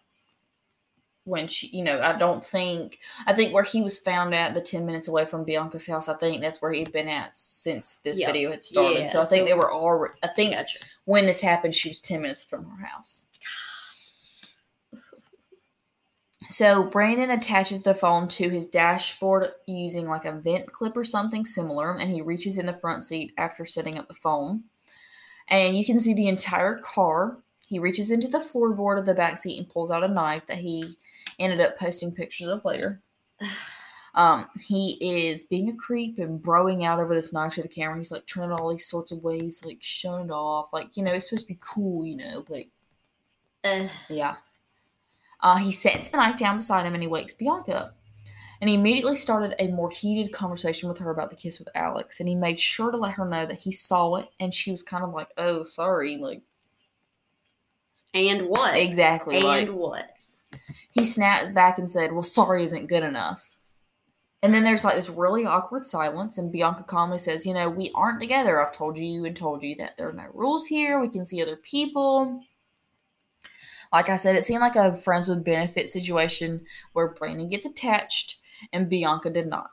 [1.24, 4.60] when she, you know, I don't think, I think where he was found at the
[4.60, 8.18] 10 minutes away from Bianca's house, I think that's where he'd been at since this
[8.18, 8.28] yep.
[8.28, 8.98] video had started.
[9.00, 10.78] Yeah, so I think so, they were already, I think gotcha.
[11.04, 13.26] when this happened, she was 10 minutes from her house.
[16.48, 21.44] So Brandon attaches the phone to his dashboard using like a vent clip or something
[21.44, 24.64] similar, and he reaches in the front seat after setting up the phone.
[25.46, 27.38] And you can see the entire car.
[27.70, 30.58] He reaches into the floorboard of the back seat and pulls out a knife that
[30.58, 30.96] he
[31.38, 33.00] ended up posting pictures of later.
[34.12, 37.96] Um, he is being a creep and broing out over this knife to the camera.
[37.96, 40.72] He's like turning all these sorts of ways, like showing it off.
[40.72, 42.70] Like, you know, it's supposed to be cool, you know, like
[43.62, 43.86] uh.
[44.08, 44.34] yeah.
[45.38, 47.96] Uh, he sets the knife down beside him and he wakes Bianca up.
[48.60, 52.18] And he immediately started a more heated conversation with her about the kiss with Alex.
[52.18, 54.82] And he made sure to let her know that he saw it and she was
[54.82, 56.16] kind of like, oh, sorry.
[56.16, 56.42] Like,
[58.14, 58.76] and what?
[58.76, 59.36] Exactly.
[59.36, 60.10] And like, what?
[60.92, 63.56] He snapped back and said, Well, sorry isn't good enough.
[64.42, 67.90] And then there's like this really awkward silence, and Bianca calmly says, You know, we
[67.94, 68.60] aren't together.
[68.60, 70.98] I've told you and told you that there are no rules here.
[70.98, 72.42] We can see other people.
[73.92, 78.38] Like I said, it seemed like a friends with benefit situation where Brandon gets attached
[78.72, 79.70] and Bianca did not.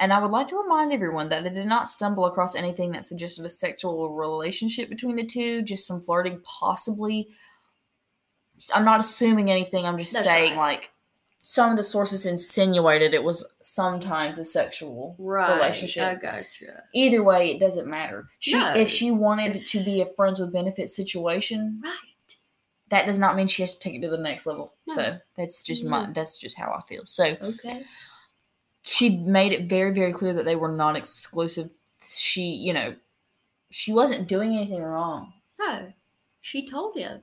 [0.00, 3.04] And I would like to remind everyone that I did not stumble across anything that
[3.04, 7.28] suggested a sexual relationship between the two, just some flirting, possibly.
[8.74, 10.74] I'm not assuming anything, I'm just That's saying, right.
[10.74, 10.90] like,
[11.42, 15.54] some of the sources insinuated it was sometimes a sexual Right.
[15.56, 16.02] relationship.
[16.04, 16.82] I gotcha.
[16.92, 18.28] Either way, it doesn't matter.
[18.38, 18.74] She, No.
[18.74, 22.36] if she wanted to be a friends with benefit situation, Right.
[22.90, 24.74] that does not mean she has to take it to the next level.
[24.86, 24.94] No.
[24.94, 26.12] So that's just my mm-hmm.
[26.12, 27.06] that's just how I feel.
[27.06, 27.82] So Okay.
[28.82, 31.70] she made it very very clear that they were not exclusive.
[32.10, 32.94] She, you know,
[33.70, 35.32] she wasn't doing anything wrong.
[35.58, 35.92] No.
[36.42, 37.22] She told him.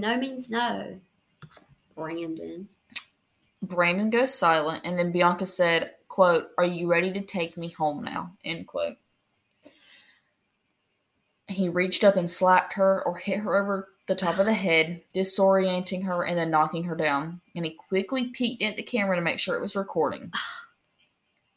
[0.00, 1.00] No means no.
[1.94, 2.68] Brandon.
[3.62, 8.02] Brandon goes silent, and then Bianca said, "quote Are you ready to take me home
[8.04, 8.96] now?" End quote.
[11.48, 15.02] He reached up and slapped her or hit her over the top of the head,
[15.14, 17.40] disorienting her and then knocking her down.
[17.54, 20.32] And he quickly peeked at the camera to make sure it was recording.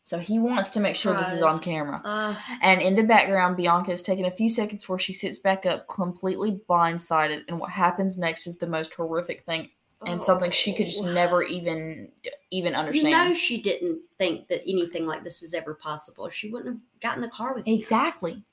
[0.06, 1.99] So he wants to make sure this is on camera.
[2.06, 5.66] Uh, And in the background, Bianca is taking a few seconds before she sits back
[5.66, 7.41] up, completely blindsided.
[7.47, 9.72] And what happens next is the most horrific thing
[10.06, 11.12] and something she could just oh.
[11.12, 12.12] never even
[12.51, 13.10] even understand.
[13.10, 16.30] You know she didn't think that anything like this was ever possible.
[16.30, 17.74] She wouldn't have gotten the car with you.
[17.74, 18.43] Exactly.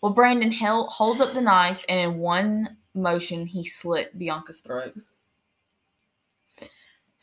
[0.00, 4.94] Well, Brandon held, holds up the knife, and in one motion, he slit Bianca's throat.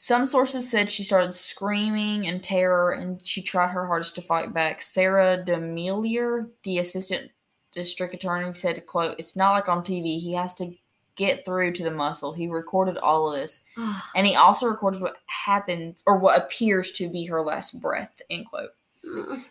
[0.01, 4.51] Some sources said she started screaming in terror and she tried her hardest to fight
[4.51, 4.81] back.
[4.81, 7.29] Sarah DeMellier, the assistant
[7.71, 10.19] district attorney, said, quote, It's not like on TV.
[10.19, 10.73] He has to
[11.15, 12.33] get through to the muscle.
[12.33, 13.59] He recorded all of this.
[14.15, 18.47] And he also recorded what happened or what appears to be her last breath, end
[18.47, 18.71] quote.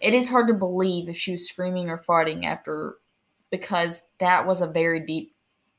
[0.01, 2.96] It is hard to believe if she was screaming or fighting after
[3.53, 5.32] because that was a very deep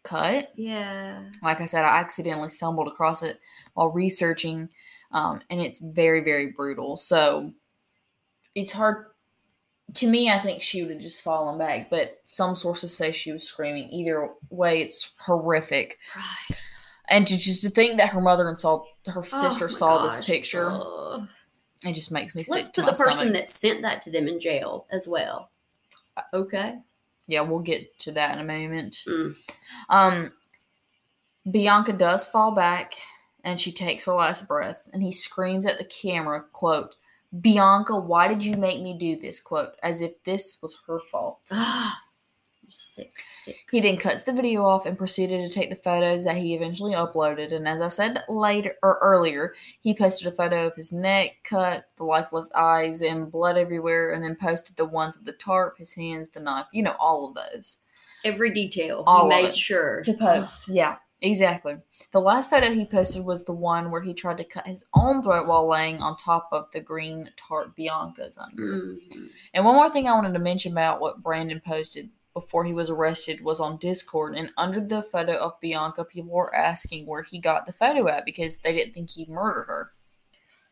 [0.04, 0.49] cut.
[0.56, 1.24] yeah.
[1.43, 3.39] Like I said, I accidentally stumbled across it
[3.74, 4.70] while researching,
[5.12, 6.97] um, and it's very, very brutal.
[6.97, 7.52] So
[8.56, 9.08] it's hard.
[9.95, 13.32] To me, I think she would have just fallen back, but some sources say she
[13.34, 13.89] was screaming.
[13.89, 15.97] Either way, it's horrific.
[16.16, 16.58] Right.
[17.10, 20.24] And to just to think that her mother and saw her sister Oh saw this
[20.24, 21.28] picture, Ugh.
[21.86, 23.34] it just makes me sick Let's to put the person stomach.
[23.34, 25.52] that sent that to them in jail as well.
[26.34, 26.76] Okay.
[27.32, 29.03] Yeah, we'll get to that in a moment.
[29.07, 29.36] Mm.
[29.89, 30.32] Um,
[31.49, 32.93] Bianca does fall back,
[33.43, 36.95] and she takes her last breath, and he screams at the camera, "quote
[37.39, 41.39] Bianca, why did you make me do this?" quote as if this was her fault.
[42.72, 43.57] Sick, sick.
[43.69, 46.93] He then cuts the video off and proceeded to take the photos that he eventually
[46.93, 47.53] uploaded.
[47.53, 51.86] And as I said later or earlier, he posted a photo of his neck cut,
[51.97, 55.93] the lifeless eyes, and blood everywhere, and then posted the ones of the tarp, his
[55.93, 57.80] hands, the knife, you know, all of those
[58.24, 59.03] Every detail.
[59.07, 60.67] All he made sure to post.
[60.67, 61.78] Yeah, exactly.
[62.11, 65.22] The last photo he posted was the one where he tried to cut his own
[65.22, 68.63] throat while laying on top of the green tarp Bianca's under.
[68.63, 69.30] Mm.
[69.53, 72.89] And one more thing I wanted to mention about what Brandon posted before he was
[72.89, 74.36] arrested was on Discord.
[74.36, 78.25] And under the photo of Bianca, people were asking where he got the photo at
[78.25, 79.91] because they didn't think he murdered her.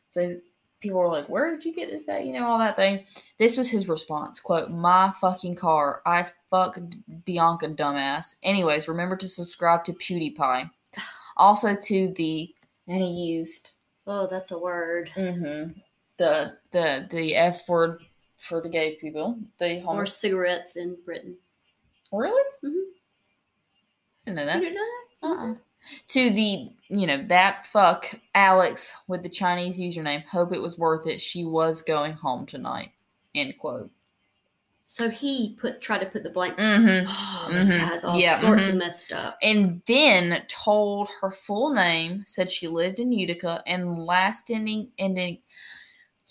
[0.09, 0.37] So
[0.79, 2.25] people were like, Where did you get this at?
[2.25, 3.05] You know, all that thing.
[3.37, 6.01] This was his response quote, My fucking car.
[6.05, 6.79] I fucked
[7.25, 8.35] Bianca, dumbass.
[8.43, 10.69] Anyways, remember to subscribe to PewDiePie.
[11.37, 12.53] Also to the,
[12.87, 13.71] and he used
[14.07, 15.09] Oh, that's a word.
[15.13, 15.65] hmm
[16.17, 18.03] the the the F word
[18.37, 19.37] for the gay people.
[19.59, 21.37] The Or cigarettes in Britain.
[22.11, 22.43] Really?
[22.63, 22.83] Mhm.
[24.27, 24.59] I didn't know You that.
[24.59, 24.81] didn't know
[25.21, 25.27] that?
[25.27, 25.55] Uh-uh.
[26.09, 30.25] To the you know that fuck Alex with the Chinese username.
[30.25, 31.21] Hope it was worth it.
[31.21, 32.91] She was going home tonight.
[33.33, 33.89] End quote.
[34.87, 36.57] So he put tried to put the blank.
[36.57, 37.05] Mm-hmm.
[37.07, 37.79] Oh, this Mhm.
[37.89, 38.69] guy's all Yeah, sorts mhm.
[38.69, 39.37] of messed up.
[39.41, 42.23] And then told her full name.
[42.27, 43.63] Said she lived in Utica.
[43.67, 45.41] And last ending ending.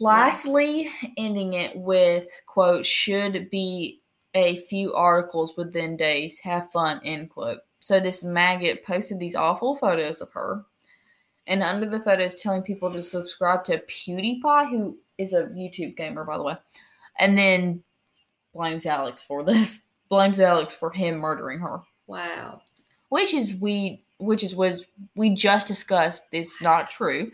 [0.00, 4.00] Lastly, ending it with quote should be
[4.38, 6.38] a few articles within days.
[6.40, 7.00] Have fun.
[7.04, 7.58] End quote.
[7.80, 10.64] So this maggot posted these awful photos of her,
[11.46, 16.24] and under the photos telling people to subscribe to PewDiePie, who is a YouTube gamer
[16.24, 16.56] by the way,
[17.18, 17.82] and then
[18.54, 19.84] blames Alex for this.
[20.08, 22.62] Blames Alex for him murdering her, Wow.
[23.10, 26.22] which is we, which is was we just discussed.
[26.32, 27.30] It's not true.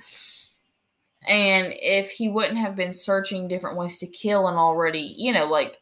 [1.28, 5.46] And if he wouldn't have been searching different ways to kill and already, you know,
[5.46, 5.78] like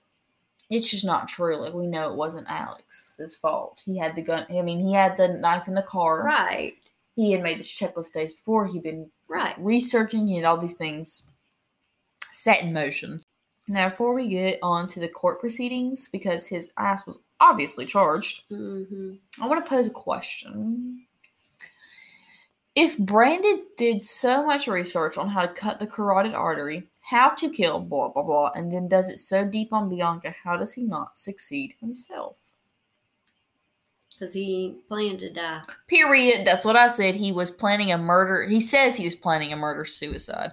[0.73, 1.57] it's just not true.
[1.59, 3.83] Like we know it wasn't Alex's fault.
[3.85, 4.47] He had the gun.
[4.51, 6.25] I mean, he had the knife in the car.
[6.25, 6.73] Right.
[7.15, 8.67] He had made his checklist days before.
[8.67, 9.55] He'd been Right.
[9.59, 10.27] researching.
[10.27, 11.25] He had all these things.
[12.35, 13.21] set in motion.
[13.69, 18.45] Now, before we get on to the court proceedings, because his ass was obviously charged,
[18.49, 21.07] hmm I want to pose a question.
[22.75, 27.51] If Brandon did so much research on how to cut the carotid artery, how to
[27.51, 30.83] kill, blah, blah, blah, and then does it so deep on Bianca, how does he
[30.83, 32.39] not succeed himself?
[34.13, 35.61] Because he planned to die.
[35.89, 36.47] Period.
[36.47, 37.15] That's what I said.
[37.15, 38.47] He was planning a murder.
[38.49, 40.53] He says he was planning a murder suicide,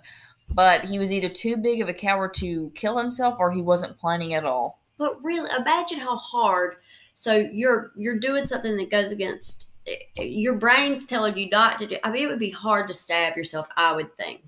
[0.49, 3.97] but he was either too big of a coward to kill himself or he wasn't
[3.97, 4.81] planning at all.
[4.97, 6.75] But really, imagine how hard.
[7.13, 11.79] So you're you're doing something that goes against eh, eh, your brain's telling you not
[11.79, 11.97] to do.
[12.03, 13.67] I mean, it would be hard to stab yourself.
[13.77, 14.41] I would think,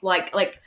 [0.00, 0.60] like like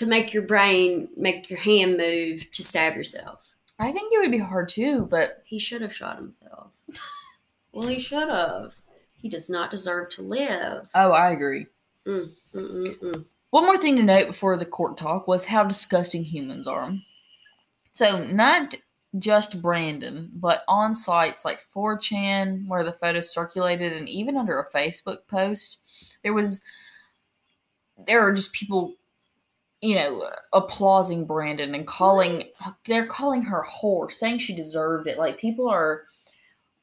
[0.00, 3.50] to make your brain make your hand move to stab yourself.
[3.78, 6.70] I think it would be hard too, but He should have shot himself.
[7.72, 8.76] well, he should have.
[9.18, 10.88] He does not deserve to live.
[10.94, 11.66] oh, I agree.
[12.06, 13.26] Mm-mm-mm.
[13.50, 16.92] One more thing to note before the court talk was how disgusting humans are.
[17.92, 18.74] So, not
[19.18, 24.70] just Brandon, but on sites like 4chan, where the photos circulated, and even under a
[24.70, 25.80] Facebook post,
[26.22, 26.62] there was
[28.06, 28.94] there are just people,
[29.80, 32.44] you know, applauding Brandon and calling
[32.86, 35.18] they're calling her whore, saying she deserved it.
[35.18, 36.04] Like people are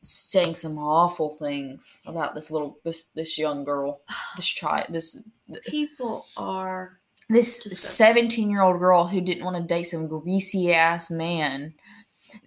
[0.01, 4.01] saying some awful things about this little this this young girl,
[4.35, 5.17] this child, this
[5.65, 6.99] People are.
[7.29, 11.73] this 17 year old girl who didn't want to date some greasy ass man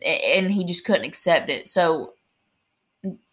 [0.04, 2.12] and he just couldn't accept it so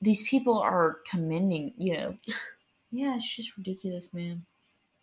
[0.01, 2.18] these people are commending you know
[2.91, 4.45] yeah it's just ridiculous man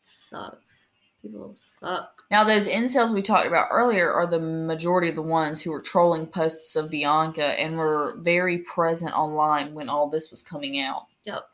[0.04, 0.83] Sucks.
[1.24, 2.22] People suck.
[2.30, 5.80] now those incels we talked about earlier are the majority of the ones who were
[5.80, 11.06] trolling posts of bianca and were very present online when all this was coming out.
[11.24, 11.48] Yep.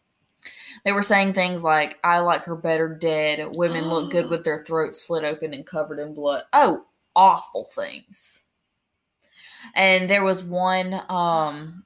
[0.85, 3.55] they were saying things like i like her better dead.
[3.55, 6.43] Women look good with their throats slit open and covered in blood.
[6.53, 8.47] Oh awful things.
[9.77, 11.85] And there was one um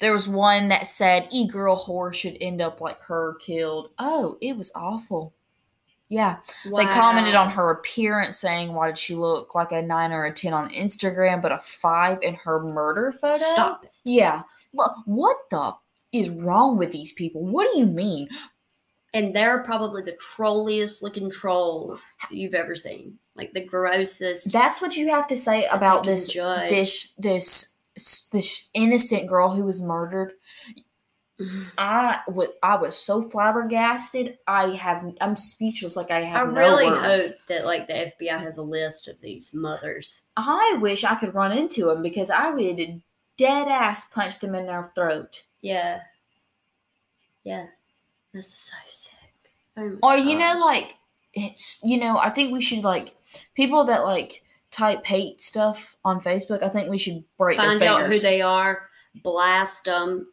[0.00, 3.90] there was one that said e girl whore should end up like her killed.
[4.00, 5.32] Oh it was awful
[6.14, 6.36] yeah
[6.76, 10.32] they commented on her appearance saying why did she look like a 9 or a
[10.32, 13.90] 10 on instagram but a 5 in her murder photo Stop it.
[14.04, 14.42] yeah
[14.72, 15.72] Look, what the
[16.12, 18.28] is wrong with these people what do you mean
[19.14, 21.98] And they're probably the trolliest looking troll
[22.30, 23.18] you've ever seen.
[23.36, 24.52] Like the grossest.
[24.52, 26.68] that's what you have to say about this judge.
[26.68, 27.74] this this
[28.32, 30.32] this innocent girl who was murdered
[31.40, 31.62] Mm-hmm.
[31.78, 34.38] I wa- I was so flabbergasted.
[34.46, 35.96] I have I'm speechless.
[35.96, 37.02] Like I I have no really words.
[37.02, 40.22] hope that like the FBI has a list of these mothers.
[40.36, 43.02] I wish I could run into them because I would
[43.36, 45.42] dead ass punch them in their throat.
[45.60, 46.02] Yeah.
[47.42, 47.66] Yeah.
[48.32, 49.18] That's so sick.
[49.76, 50.94] Oh Or you know, like
[51.32, 53.16] it's you know, I think we should like
[53.54, 56.62] people that like type hate stuff on Facebook.
[56.62, 58.22] I think we should break find their out fingers.
[58.22, 58.88] who they are,
[59.22, 60.28] blast them.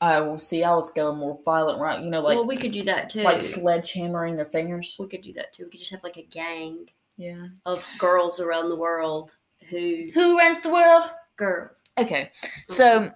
[0.00, 0.64] I will see.
[0.64, 2.00] I was going more violent, right?
[2.02, 3.22] You know, like well, we could do that too.
[3.22, 4.96] like sledgehammering their fingers.
[4.98, 5.64] we could do that too.
[5.64, 6.86] We could just have like a gang
[7.16, 7.48] Yeah.
[7.66, 9.36] of girls around the world
[9.68, 11.04] who Who runs the world?
[11.36, 11.84] girls.
[11.98, 12.72] Okay, mm-hmm.
[12.72, 13.10] so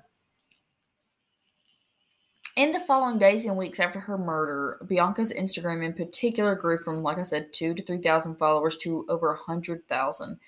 [2.57, 7.03] in the following days and weeks after her murder, Bianca's Instagram in particular grew from,
[7.03, 10.39] like I said, two to three thousand followers to over a hundred thousand.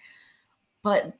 [0.82, 1.14] But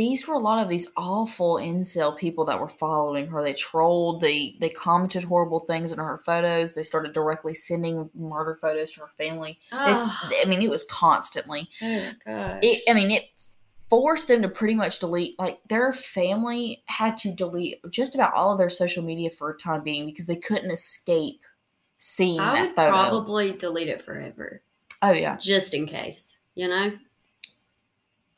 [0.00, 3.42] these were a lot of these awful incel people that were following her.
[3.42, 6.72] They trolled, they they commented horrible things in her photos.
[6.72, 9.58] They started directly sending murder photos to her family.
[9.72, 12.60] Oh, I mean, it was constantly oh god.
[12.62, 13.24] it i mean it
[13.90, 18.52] forced them to pretty much delete like their family had to delete just about all
[18.52, 21.42] of their social media for a time being because they couldn't escape
[21.98, 24.62] seeing I that would photo probably delete it forever,
[25.02, 26.38] oh yeah just in case.
[26.54, 26.92] You know.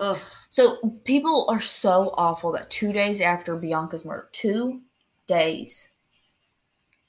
[0.02, 0.18] Ugh.
[0.50, 4.80] so people are so awful that two days after bianca's murder two
[5.26, 5.90] days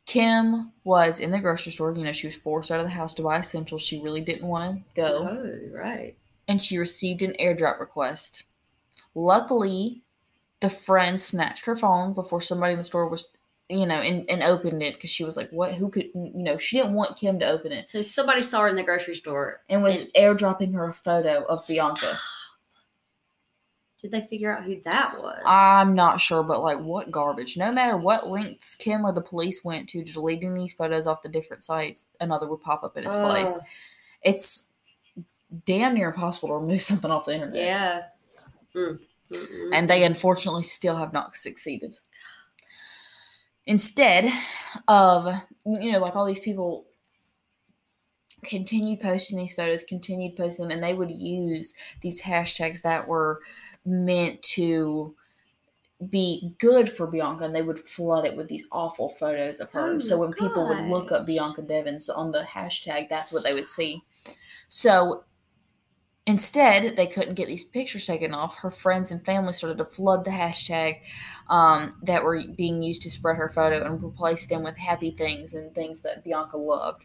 [0.05, 3.13] kim was in the grocery store you know she was forced out of the house
[3.15, 6.15] to buy essentials she really didn't want to go Oh, right.
[6.47, 8.43] and she received an airdrop request.
[9.15, 10.01] Luckily,
[10.59, 13.29] the friend snatched her phone before somebody in the store was,
[13.69, 15.73] you know, and, and opened it because she was like, "What?
[15.75, 18.69] Who could?" You know, she didn't want Kim to open it, So somebody saw her
[18.69, 19.61] in the grocery store.
[19.69, 21.95] and was airdropping her a photo of Bianca.
[21.97, 22.17] Stop.
[24.03, 25.41] Did they figure out who that was?
[25.45, 27.55] I'm not sure, but like, what garbage?
[27.55, 31.29] No matter what lengths Kim or the police went to deleting these photos off the
[31.29, 33.57] different sites, another would pop up in its place.
[34.21, 34.71] It's
[35.65, 37.55] damn near impossible to remove something off the internet.
[37.55, 38.01] yeah.
[38.75, 38.99] Mm,
[39.71, 41.95] and they unfortunately still have not succeeded.
[43.65, 44.29] Instead
[44.89, 45.33] of,
[45.65, 46.87] you know, like all these people
[48.43, 53.39] continued posting these photos, continued posting them, and they would use these hashtags that were
[53.85, 55.15] meant to
[56.09, 59.93] be good for Bianca and they would flood it with these awful photos of her.
[59.95, 61.25] Oh so when people would look up.
[61.25, 64.03] Bianca Devins on the hashtag, that's what they would see.
[64.67, 65.23] So
[66.25, 68.55] instead, they couldn't get these pictures taken off.
[68.55, 70.99] Her friends and family started to flood the hashtag
[71.49, 75.53] um, that were being used to spread her photo and replace them with happy things
[75.53, 77.03] and things that Bianca loved.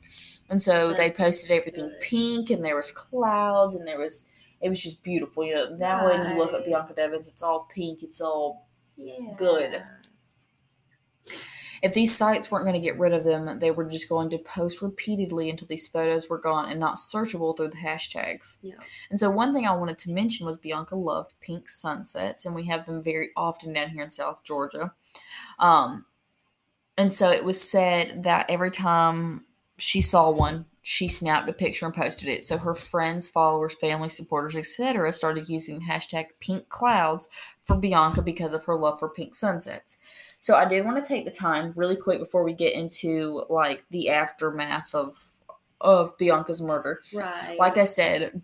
[0.51, 2.01] And so they posted everything good.
[2.01, 4.27] pink and there was clouds and there was
[4.61, 5.45] it was just beautiful.
[5.45, 9.35] You know, now when you look at Bianca Devins, it's all pink, it's all Yeah.
[9.37, 9.83] Good.
[11.83, 14.39] if these sites weren't going to get rid of them, they were just going to
[14.39, 18.57] post repeatedly until these photos were gone and not searchable through the hashtags.
[18.63, 18.75] Yeah.
[19.11, 22.67] And so, one thing I wanted to mention was Bianca loved pink sunsets, and we
[22.67, 24.93] have them very often down here in South Georgia.
[25.61, 26.05] Um,
[26.97, 29.45] and so, it was said that every time
[29.77, 32.45] she saw one, she snapped a picture and posted it.
[32.45, 37.29] So, her friends, followers, family, supporters, etc., started using the hashtag pink clouds
[37.65, 39.99] for Bianca because of her love for pink sunsets.
[40.41, 43.85] So I did want to take the time really quick before we get into like
[43.91, 45.19] the aftermath of
[45.81, 47.01] of Bianca's murder.
[47.15, 47.57] Right.
[47.59, 48.43] Like I said,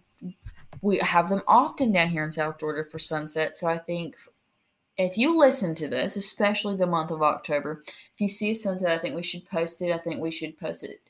[0.82, 3.56] we have them often down here in South Georgia for sunset.
[3.56, 4.16] So I think
[4.96, 8.92] if you listen to this, especially the month of October, if you see a sunset,
[8.92, 9.92] I think we should post it.
[9.92, 11.00] I think we should post it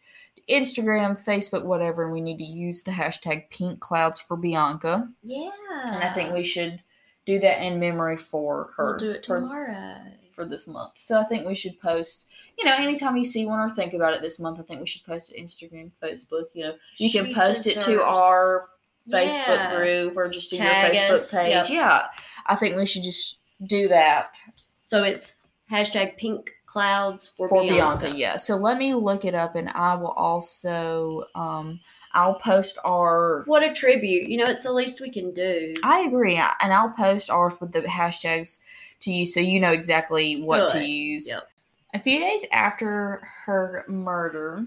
[0.50, 5.08] Instagram, Facebook, whatever, and we need to use the hashtag pink clouds for Bianca.
[5.22, 5.50] yeah.
[5.86, 6.82] And I think we should
[7.26, 8.90] do that in memory for her.
[8.92, 9.96] We'll do it for- tomorrow.
[10.34, 10.92] for this month.
[10.96, 12.28] So I think we should post,
[12.58, 14.86] you know, anytime you see one or think about it this month, I think we
[14.86, 16.46] should post it Instagram, Facebook.
[16.54, 18.68] You know, you can She post it to our
[19.08, 19.76] Facebook Yeah.
[19.76, 21.50] group or just do Tag your Facebook us, page.
[21.50, 21.68] yep.
[21.70, 22.06] Yeah,
[22.46, 24.32] I think we should just do that
[24.80, 25.36] So it's
[25.70, 28.00] hashtag pink clouds for, for Bianca.
[28.00, 28.18] Bianca.
[28.18, 28.36] Yeah.
[28.36, 31.78] So let me look it up, and I will also, um,
[32.12, 33.44] I'll post our.
[33.46, 34.28] What a tribute.
[34.28, 35.72] You know, it's the least we can do.
[35.84, 38.58] I agree, and I'll post ours with the hashtags
[39.00, 41.28] to you, so you know exactly what to use.
[41.28, 41.48] Yep.
[41.94, 44.66] A few days after her murder,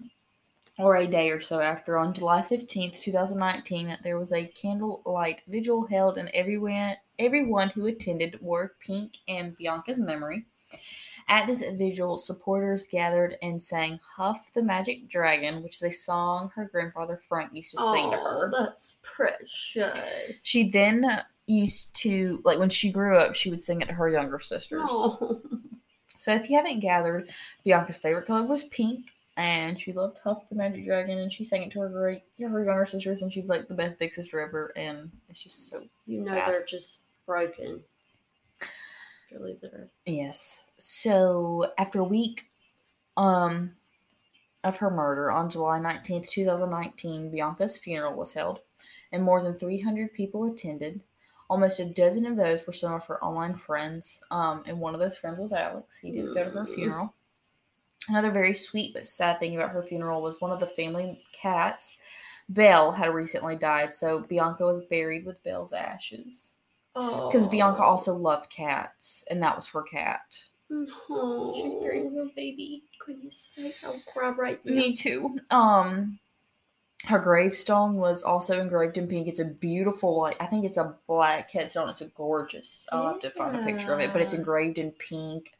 [0.79, 5.85] or a day or so after, on July 15th, 2019, there was a candlelight vigil
[5.87, 10.45] held, and everyone, everyone who attended wore pink in Bianca's memory.
[11.29, 16.51] At this vigil, supporters gathered and sang Puff the Magic Dragon, which is a song
[16.55, 18.49] her grandfather Frank used to sing to her.
[18.53, 20.45] Oh, that's precious.
[20.45, 21.05] She then
[21.45, 24.81] used to, like, when she grew up, she would sing it to her younger sisters.
[24.89, 25.41] Oh.
[26.19, 27.29] So if you haven't gathered,
[27.63, 29.01] Bianca's favorite color was pink,
[29.37, 32.63] and she loved Puff the Magic Dragon, and she sang it to her great, her
[32.65, 36.21] younger sisters, and she's like the best big sister ever, and it's just so You
[36.21, 36.51] know Sad.
[36.51, 37.81] they're just broken.
[39.29, 39.89] They're losing her.
[40.05, 40.65] yes.
[40.77, 42.45] So after a week,
[43.17, 43.71] um,
[44.63, 48.59] of her murder on July nineteenth, two thousand nineteen, Bianca's funeral was held,
[49.11, 51.01] and more than three hundred people attended.
[51.49, 54.99] Almost a dozen of those were some of her online friends, um, and one of
[54.99, 55.97] those friends was Alex.
[55.97, 57.13] He did go to her funeral.
[58.09, 61.97] Another very sweet but sad thing about her funeral was one of the family cats,
[62.49, 66.53] Belle, had recently died, so Bianca was buried with Belle's ashes.
[66.99, 67.29] Oh.
[67.29, 70.43] Because Bianca also loved cats, and that was her cat.
[70.71, 71.53] Oh.
[71.55, 72.83] She's with her baby.
[73.05, 74.73] Goodness sakes, I'll cry right now.
[74.73, 75.37] Me too.
[75.51, 76.17] Um,
[77.05, 79.27] her gravestone was also engraved in pink.
[79.27, 81.87] It's a beautiful, like I think it's a black headstone.
[81.87, 82.87] It's a gorgeous.
[82.91, 85.51] I'll have to find a picture of it, but it's engraved in pink.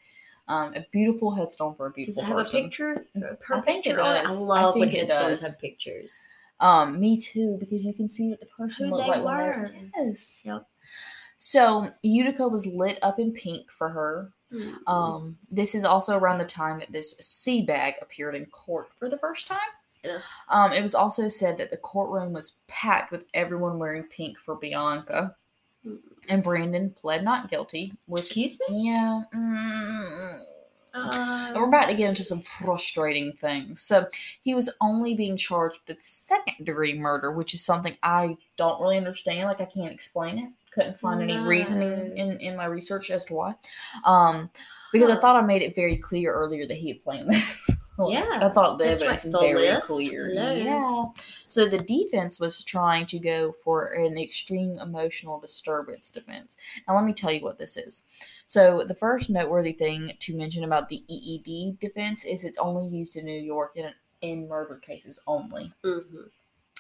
[0.48, 2.36] Um, a beautiful headstone for a beautiful person.
[2.38, 2.60] Does it have person.
[2.60, 3.06] a picture?
[3.46, 4.20] Her I think it picture on it?
[4.20, 4.38] I does.
[4.38, 5.42] I love when headstones does.
[5.44, 6.18] have pictures.
[6.60, 9.38] Um, me too, because you can see what the person Who looked they like when
[9.38, 10.42] they're yes.
[10.44, 10.68] Yep.
[11.38, 14.32] So Utica was lit up in pink for her.
[14.52, 14.76] Mm.
[14.88, 19.10] Um, this is also around the time that this sea bag appeared in court for
[19.10, 19.58] the first time.
[20.50, 24.56] Um, it was also said that the courtroom was packed with everyone wearing pink for
[24.56, 25.36] Bianca,
[25.86, 26.00] Mm.
[26.30, 27.94] and Brandon pled not guilty.
[28.08, 28.88] With Excuse me?
[28.88, 30.40] yeah, mm,
[30.94, 33.82] Uh, we're about to get into some frustrating things.
[33.82, 34.08] So
[34.42, 38.98] he was only being charged with second degree murder, which is something I don't really
[38.98, 39.48] understand.
[39.48, 40.50] Like I can't explain it.
[40.78, 43.56] Couldn't find any reasoning in, in my research as to why.
[44.06, 44.50] Um,
[44.94, 47.70] because I thought I made it very clear earlier that he had planned this.
[47.98, 49.88] Like, Yeah, I thought the that's evidence right, is very list.
[49.88, 50.30] clear.
[50.30, 51.04] Yeah.
[51.48, 56.58] So the defense was trying to go for an extreme emotional disturbance defense.
[56.88, 58.04] Now let me tell you what this is.
[58.46, 63.16] So the first noteworthy thing to mention about the EED defense is it's only used
[63.16, 65.74] in New York in in murder cases only.
[65.84, 66.30] mhm.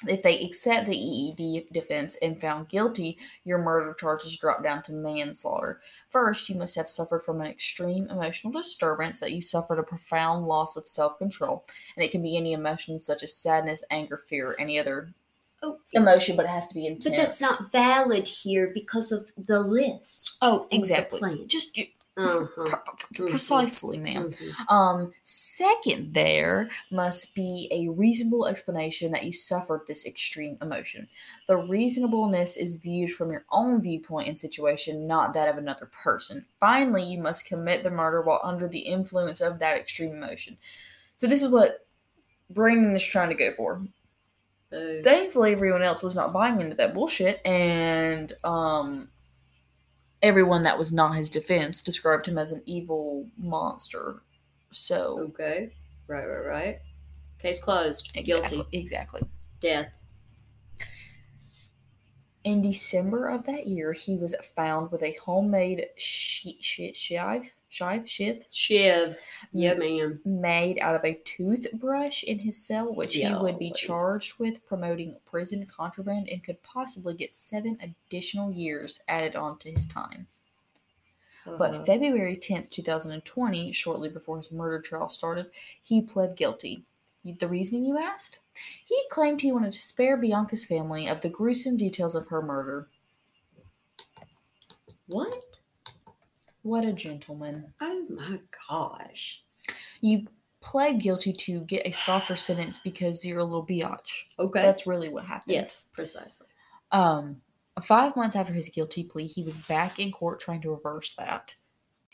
[0.07, 4.91] If they accept the EED defense and found guilty, your murder charges drop down to
[4.93, 5.81] manslaughter.
[6.11, 10.45] First, you must have suffered from an extreme emotional disturbance that you suffered a profound
[10.45, 11.65] loss of self control.
[11.95, 15.13] And it can be any emotion such as sadness, anger, fear, any other
[15.63, 17.05] Oh, emotion, but it has to be intense.
[17.05, 20.37] but that's not valid here because of the list.
[20.43, 21.47] Oh, exactly.
[21.47, 21.79] Just
[22.17, 22.77] Uh-huh.
[23.13, 23.29] pre- Mhm.
[23.29, 24.31] precisely, ma'am.
[24.31, 24.71] Mhm.
[24.71, 31.07] Um, second, there must be a reasonable explanation that you suffered this extreme emotion.
[31.47, 36.45] The reasonableness is viewed from your own viewpoint and situation, not that of another person.
[36.59, 40.57] Finally, you must commit the murder while under the influence of that extreme emotion.
[41.17, 41.85] So, this is what
[42.49, 43.81] Brandon is trying to go for.
[44.69, 45.01] Boo.
[45.01, 49.09] Thankfully, everyone else was not buying into that bullshit, and um,
[50.21, 54.23] everyone that was not his defense described him as an evil monster.
[54.71, 55.73] So, Okay.
[56.07, 56.79] Right, right, right.
[57.39, 58.11] Case closed.
[58.15, 58.57] Exactly.
[58.57, 58.77] Guilty.
[58.77, 59.21] Exactly.
[59.61, 59.91] Death.
[62.43, 68.07] In December of that year, he was found with a homemade shi shi shive, shive,
[68.09, 69.17] shiv Shiv.
[69.51, 70.19] Yeah, ma'am.
[70.25, 75.17] made out of a toothbrush in his cell, which he would be charged with promoting
[75.25, 80.27] prison contraband and could possibly get seven additional years added on to his time.
[81.45, 81.85] But Uh-huh.
[81.85, 85.49] February 10th, 2020, shortly before his murder trial started,
[85.81, 86.83] he pled guilty.
[87.23, 88.39] The reasoning you asked?
[88.85, 92.87] He claimed he wanted to spare Bianca's family of the gruesome details of her murder.
[95.07, 95.46] what?
[96.67, 97.73] What a gentleman.
[97.79, 99.41] Oh my gosh.
[100.01, 100.27] You
[100.59, 104.25] pled guilty to get a softer sentence because you're a little biatch.
[104.37, 104.61] Okay.
[104.63, 105.53] That's really what happened.
[105.53, 106.47] yes, precisely.
[106.91, 107.37] Um,
[107.83, 111.55] five months after his guilty plea, he was back in court trying to reverse that.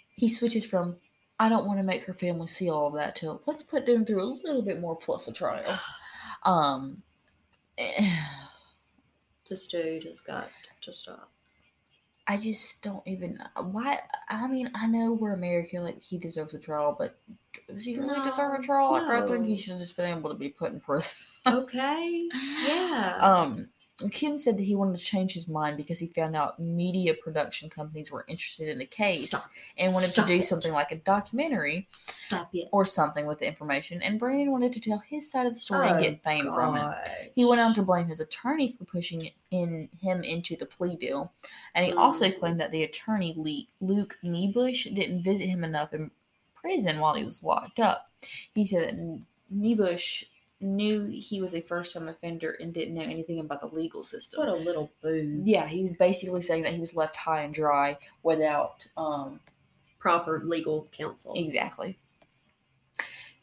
[0.09, 0.97] He switches from,
[1.39, 4.05] I don't want to make her family see all of that, to let's put them
[4.05, 5.79] through a little bit more plus a trial.
[6.45, 7.01] Um,
[7.79, 8.15] eh,
[9.49, 10.49] This dude has got
[10.81, 11.32] to stop.
[12.25, 13.99] I just don't even why.
[14.29, 17.19] I mean, I know we're American; like he deserves a trial, but
[17.67, 18.91] does he really deserve a No, trial?
[18.93, 21.15] Like, I think he should have just been able to be put in prison.
[21.45, 22.29] Okay.
[22.65, 23.17] Yeah.
[23.19, 23.69] Um,
[24.11, 27.69] Kim said that he wanted to change his mind because he found out media production
[27.69, 29.43] companies were interested in the case Stop.
[29.77, 30.43] and wanted Stop to do it.
[30.43, 31.87] something like a documentary
[32.71, 34.01] or something with the information.
[34.01, 36.75] And Brandon wanted to tell his side of the story and Oh, get fame from
[36.75, 37.31] it.
[37.35, 41.31] He went on to blame his attorney for pushing in him into the plea deal,
[41.75, 42.39] and he also Mm.
[42.39, 43.35] claimed that the attorney
[43.79, 46.09] Luke Nebush didn't visit him enough in
[46.55, 48.09] prison while he was locked up.
[48.55, 49.19] He said that
[49.53, 50.23] Nebush
[50.63, 54.39] knew he was a first-time offender and didn't know anything about the legal system.
[54.39, 55.41] What a little boo.
[55.43, 59.39] yeah, he was basically saying that he was left high and dry without um,
[59.99, 61.33] Proper legal counsel.
[61.35, 61.97] Exactly.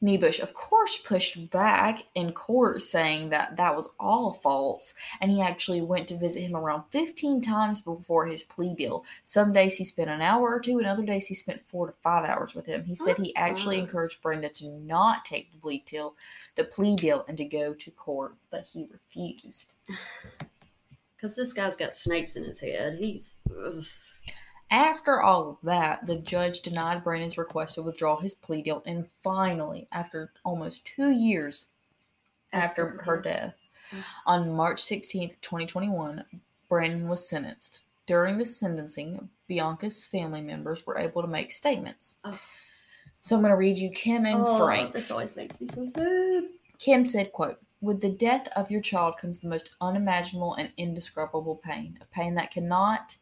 [0.03, 5.43] Nebush, of course, pushed back in court saying that that was all false, and he
[5.43, 9.05] actually went to visit him around 15 times before his plea deal.
[9.25, 11.93] Some days he spent an hour or two, and other days he spent four to
[12.03, 12.85] five hours with him.
[12.85, 13.85] He said he oh, actually Uh-uh.
[13.85, 16.15] encouraged Brandon to not take the plea deal,
[16.57, 19.75] the plea deal, and to go to court, but he refused.
[21.17, 22.97] Because this guy's got snakes in his head.
[22.99, 23.43] He's.
[23.51, 23.85] ugh.
[24.71, 29.07] After all of that, the judge denied Brandon's request to withdraw his plea deal, and
[29.23, 31.71] finally, after almost two years
[32.53, 33.57] after, After her death,
[34.27, 36.25] on March 16th, 2021,
[36.69, 37.85] Brandon was sentenced.
[38.07, 42.19] During the sentencing, Bianca's family members were able to make statements.
[42.25, 42.39] Oh.
[43.21, 44.95] So I'm going to read you Kim and oh, Frank's.
[44.95, 46.45] This always makes me so sad.
[46.79, 51.57] Kim said, quote, With the death of your child comes the most unimaginable and indescribable
[51.57, 53.17] pain, a pain that cannot,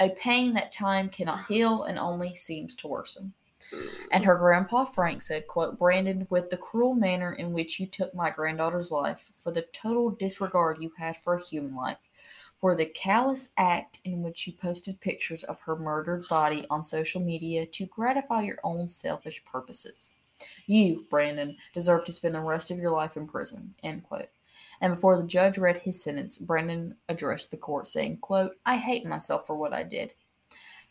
[0.00, 3.32] a pain that time cannot heal and only seems to worsen.
[4.10, 8.14] And her grandpa Frank said, quote, Brandon, with the cruel manner in which you took
[8.14, 11.98] my granddaughter's life, for the total disregard you had for a human life,
[12.60, 17.20] for the callous act in which you posted pictures of her murdered body on social
[17.20, 20.12] media to gratify your own selfish purposes.
[20.66, 23.74] You, Brandon, deserve to spend the rest of your life in prison.
[23.82, 24.28] End quote.
[24.84, 29.06] And before the judge read his sentence, Brandon addressed the court saying, quote, I hate
[29.06, 30.12] myself for what I did.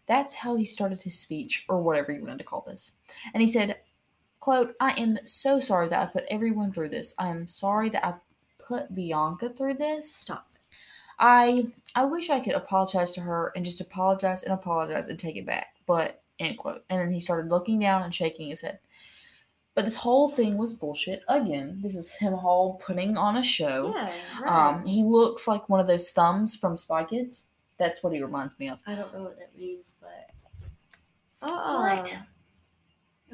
[0.08, 2.94] That's how he started his speech, or whatever you wanted to call this.
[3.36, 3.78] And he said,
[4.40, 7.14] quote, I am so sorry that I put everyone through this.
[7.20, 8.16] I am sorry that I
[8.58, 10.12] put Bianca through this.
[10.12, 10.48] Stop.
[11.20, 15.36] I I wish I could apologize to her and just apologize and apologize and take
[15.36, 15.76] it back.
[15.86, 16.84] But end quote.
[16.90, 18.80] And then he started looking down and shaking his head.
[19.76, 21.24] But this whole thing was bullshit.
[21.28, 23.94] Again, this is him all putting on a show.
[23.96, 24.52] Yeah, right.
[24.76, 27.46] Um, he looks like one of those thumbs from Spy Kids.
[27.80, 28.78] That's what he reminds me of.
[28.86, 30.30] I don't know what that means, but.
[31.42, 31.98] Uh-uh.
[31.98, 32.18] What?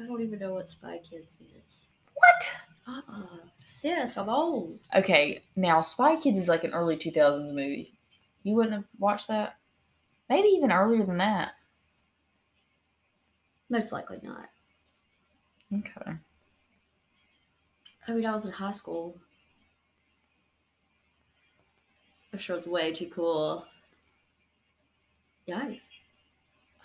[0.00, 1.84] I don't even know what Spy Kids is.
[2.14, 2.50] What?
[2.88, 3.36] Uh-uh.
[3.56, 4.78] Sis, I'm old.
[4.96, 7.92] Okay, now Spy Kids is like an early 2000s movie.
[8.42, 9.56] You wouldn't have watched that?
[10.30, 11.52] Maybe even earlier than that.
[13.68, 14.48] Most likely not.
[15.72, 16.16] Okay.
[18.10, 19.16] I mean, I was in high school.
[22.32, 23.64] I'm sure it's way too cool.
[25.48, 25.88] Yikes.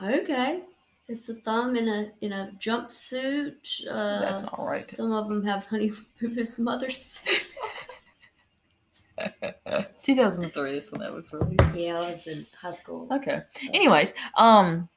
[0.01, 0.61] Okay.
[1.07, 3.55] It's a thumb in a in a jumpsuit.
[3.89, 4.89] Uh, That's all right.
[4.89, 5.91] Some of them have Honey
[6.21, 7.57] Boo's mother's face.
[10.03, 11.77] 2003 is when that was released.
[11.77, 13.07] yeah, I was in high school.
[13.11, 13.41] Okay.
[13.73, 14.89] Anyways, um,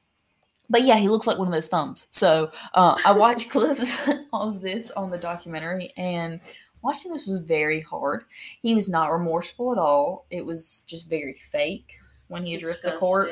[0.69, 2.07] but yeah, he looks like one of those thumbs.
[2.11, 3.93] So uh, I watched clips
[4.33, 6.39] of this on the documentary, and
[6.81, 8.23] watching this was very hard.
[8.61, 10.25] He was not remorseful at all.
[10.29, 11.93] It was just very fake
[12.27, 13.31] when he addressed the court.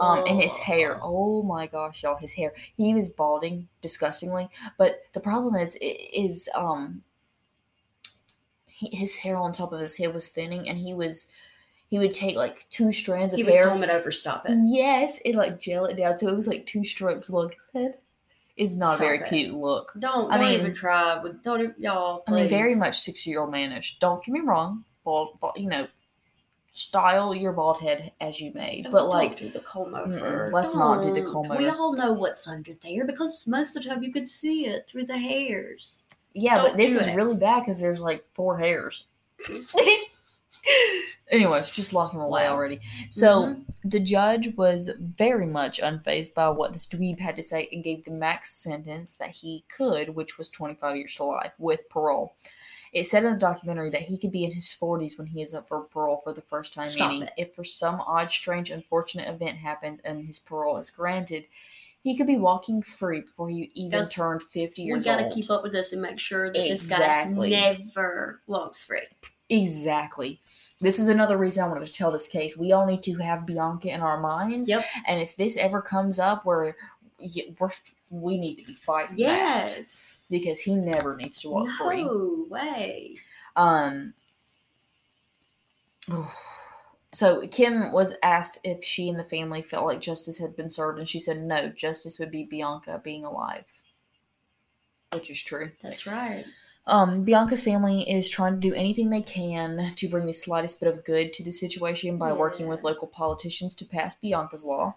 [0.00, 0.98] Um, and his hair.
[1.02, 2.54] Oh my gosh, y'all, his hair.
[2.76, 4.48] He was balding disgustingly.
[4.78, 7.02] But the problem is, is um,
[8.66, 11.26] he, his hair on top of his head was thinning, and he was,
[11.90, 13.66] he would take like two strands He of would hair.
[13.68, 14.54] comb it over, stop it.
[14.70, 17.98] Yes, it like gel it down, so it was like two strokes long his head.
[18.56, 19.26] It's not Stop a very it.
[19.28, 19.92] cute look.
[19.98, 22.22] Don't I don't mean- even try with don't even, y'all.
[22.26, 23.98] I mean, very much six year old manish.
[24.00, 25.86] Don't get me wrong, bald, bald, you know,
[26.70, 30.50] style your bald head as you may, Don't- but don't like do the comb over.
[30.52, 31.46] let's not do the Don't.
[31.48, 34.66] comb We all know what's under there because most of the time you could see
[34.66, 36.04] it through the hairs.
[36.34, 37.16] Yeah, Don't but this is it.
[37.16, 39.06] really bad because there's like four hairs.
[41.30, 42.54] Anyways, just lock him away Wow.
[42.54, 42.80] already.
[43.08, 43.64] So Mhm.
[43.84, 48.04] the judge was very much unfazed by what this dweeb had to say and gave
[48.04, 52.34] the max sentence that he could, which was 25 years to life with parole.
[52.92, 55.54] It said in the documentary that he could be in his 40s when he is
[55.54, 57.34] up for parole for the first time, Stop meaning it.
[57.36, 61.46] if for some odd, strange, unfortunate event happens and his parole is granted,
[62.02, 64.98] he could be walking free before he even That's- turned 50 years.
[64.98, 65.32] we got to old.
[65.34, 67.50] keep up with this and make sure that Exactly.
[67.50, 69.04] this guy never walks free.
[69.50, 70.40] Exactly.
[70.80, 72.56] This is another reason I wanted to tell this case.
[72.56, 74.68] We all need to have Bianca in our minds.
[74.70, 74.84] Yep.
[75.06, 76.76] And if this ever comes up where
[77.18, 77.70] y- we're
[78.10, 80.20] we need to be fighting that Yes.
[80.30, 82.02] because he never needs to walk free.
[82.04, 83.14] No way.
[83.56, 84.14] Um.
[87.12, 90.98] So Kim was asked if she and the family felt like justice had been served,
[90.98, 91.68] and she said no.
[91.68, 93.66] Justice would be Bianca being alive,
[95.12, 95.72] which is true.
[95.82, 96.44] That's right.
[96.86, 100.88] Um, Bianca's family is trying to do anything they can to bring the slightest bit
[100.88, 104.94] of good to the situation by working with local politicians to pass Bianca's law.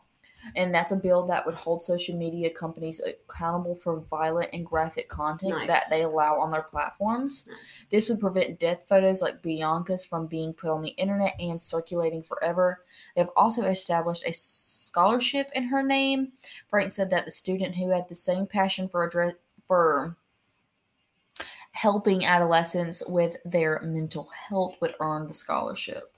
[0.55, 5.07] And that's a bill that would hold social media companies accountable for violent and graphic
[5.07, 5.67] content Nice.
[5.67, 7.45] that they allow on their platforms.
[7.47, 7.87] Nice.
[7.91, 12.23] This would prevent death photos like Bianca's from being put on the internet and circulating
[12.23, 12.83] forever.
[13.15, 16.33] They have also established a scholarship in her name.
[16.69, 19.33] Frank said that the student who had the same passion for address
[19.65, 20.17] for
[21.73, 26.15] helping adolescents with their mental health would earn the scholarship.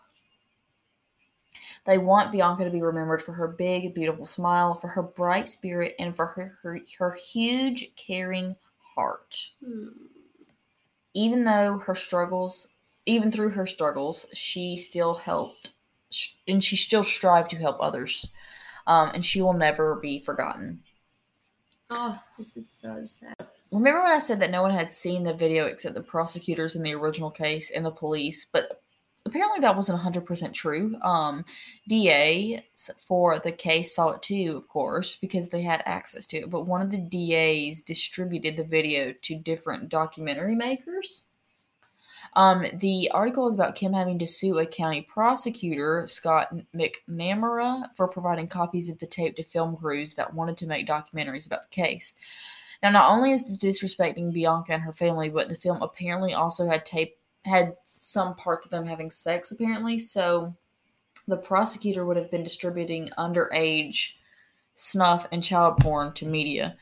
[1.85, 5.95] They want Bianca to be remembered for her big, beautiful smile, for her bright spirit,
[5.99, 8.55] and for her, her, her huge, caring
[8.95, 9.51] heart.
[9.63, 9.87] Hmm.
[11.13, 12.69] Even though her struggles,
[13.05, 15.73] even through her struggles, she still helped,
[16.47, 18.27] and she still strived to help others.
[18.87, 20.83] Um, and she will never be forgotten.
[21.89, 23.47] Oh, this is so sad.
[23.75, 26.83] Remember when I said that no one had seen the video except the prosecutors in
[26.83, 28.45] the original case and the police?
[28.49, 28.81] But
[29.25, 30.95] apparently that wasn't 100% true.
[31.01, 31.43] Um,
[31.89, 32.65] DA
[33.05, 36.49] for the case saw it too, of course, because they had access to it.
[36.49, 41.25] But one of the DAs distributed the video to different documentary makers.
[42.37, 48.07] Um, the article is about Kim having to sue a county prosecutor, Scott McNamara, for
[48.07, 51.75] providing copies of the tape to film crews that wanted to make documentaries about the
[51.75, 52.13] case.
[52.85, 56.67] Now, not only is this disrespecting Bianca and her family, but the film apparently also
[56.67, 59.51] had tape had some parts of them having sex.
[59.51, 60.55] Apparently, so
[61.27, 64.11] the prosecutor would have been distributing underage
[64.75, 66.77] snuff and child porn to media.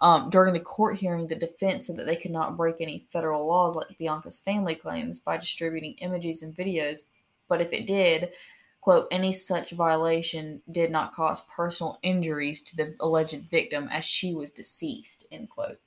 [0.00, 3.48] Um, during the court hearing, the defense said that they could not break any federal
[3.48, 6.98] laws like Bianca's family claims by distributing images and videos,
[7.48, 8.28] but if it did,
[8.86, 14.32] quote, any such violation did not cause personal injuries to the alleged victim as she
[14.32, 15.80] was deceased, end quote.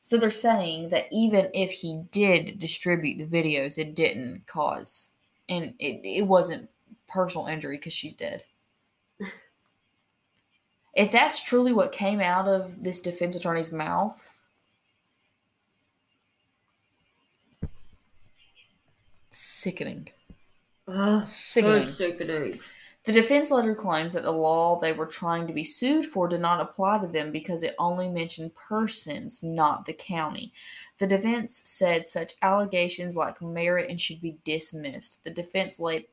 [0.00, 5.12] So they're saying that even if he did distribute the videos, it didn't cause,
[5.48, 6.68] and it, it wasn't
[7.06, 8.42] personal injury because she's dead.
[10.94, 14.44] If that's truly what came out of this defense attorney's mouth,
[19.30, 20.10] sickening.
[20.86, 21.82] Oh, so Sickening.
[21.82, 22.60] sickening.
[23.04, 26.40] The defense letter claims that the law they were trying to be sued for did
[26.40, 30.52] not apply to them because it only mentioned persons, not the county.
[30.98, 35.24] The defense said such allegations lack merit and should be dismissed.
[35.24, 36.06] The defense laid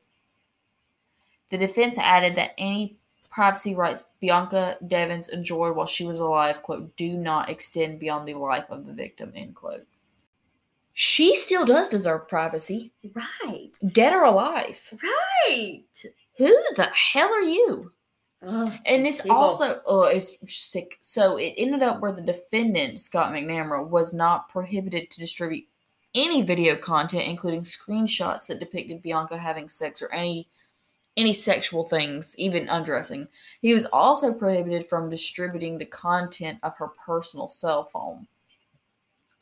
[1.50, 2.96] the defense added that any
[3.28, 8.34] privacy rights Bianca Devins enjoyed while she was alive, quote, do not extend beyond the
[8.34, 9.86] life of the victim, end quote.
[10.92, 13.70] She still does deserve privacy, Right.
[13.92, 14.92] dead or alive.
[15.46, 15.84] Right.
[16.36, 17.92] Who the hell are you?
[18.42, 19.36] Ugh, And this people.
[19.36, 20.96] also oh, it's sick.
[21.02, 25.66] So it ended up where the defendant, Scott McNamara, was not prohibited to distribute
[26.14, 30.48] any video content, including screenshots that depicted Bianca having sex or any
[31.16, 33.28] any sexual things, even undressing.
[33.60, 38.26] He was also prohibited from distributing the content of her personal cell phone.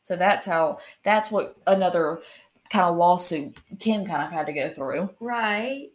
[0.01, 2.21] So that's how that's what another
[2.71, 5.11] kind of lawsuit Kim kind of had to go through.
[5.21, 5.91] Right.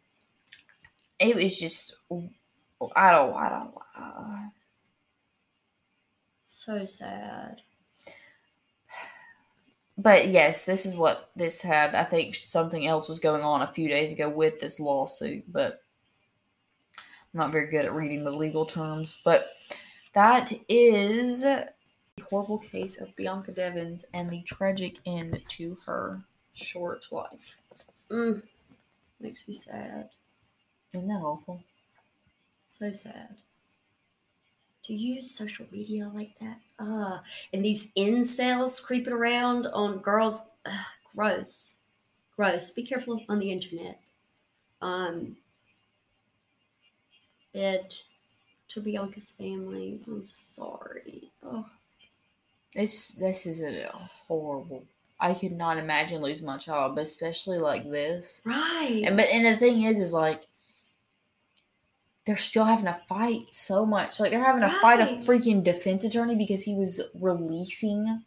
[1.20, 1.96] It was just
[2.96, 4.50] I don't I don't uh,
[6.56, 7.62] So sad.
[9.98, 11.94] But yes, this is what this had.
[11.94, 15.84] I think something else was going on a few days ago with this lawsuit, but
[16.96, 19.22] I'm not very good at reading the legal terms.
[19.24, 19.46] But
[20.14, 21.46] that is
[22.30, 26.22] horrible case of Bianca Devins and the tragic end to her
[26.54, 27.58] short life.
[28.10, 28.44] Mm.
[29.20, 30.10] Makes me sad.
[30.94, 31.64] Isn't that awful?
[32.68, 33.36] So sad.
[34.84, 36.60] To use social media like that.
[36.78, 37.20] Uh,
[37.54, 40.42] and these incels creeping around on girls.
[40.66, 40.86] Ugh,
[41.16, 41.76] gross.
[42.36, 42.72] Gross.
[42.72, 44.00] Be careful on the internet.
[44.82, 45.38] Um,
[47.54, 47.94] and
[48.70, 51.32] to Bianca's family, I'm sorry.
[51.44, 51.66] Oh,
[52.76, 53.90] This this is a
[54.28, 54.86] horrible.
[55.20, 58.42] I could not imagine losing my child, but especially like this.
[58.46, 59.04] right.
[59.06, 60.48] And but and the thing is, is like
[62.26, 64.20] they're still having to fight so much.
[64.20, 68.24] Like they're having to fight a freaking defense attorney because he was releasing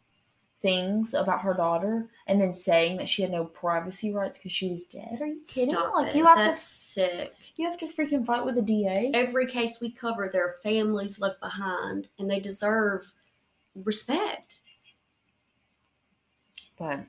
[0.60, 4.68] things about her daughter and then saying that she had no privacy rights because she
[4.68, 5.18] was dead.
[5.20, 5.70] Are you kidding?
[5.70, 6.16] Stop like it.
[6.16, 7.34] you have That's to sick.
[7.56, 9.10] you have to freaking fight with a DA.
[9.14, 13.12] Every case we cover, there are families left behind, and they deserve
[13.84, 14.54] respect.
[16.78, 17.00] But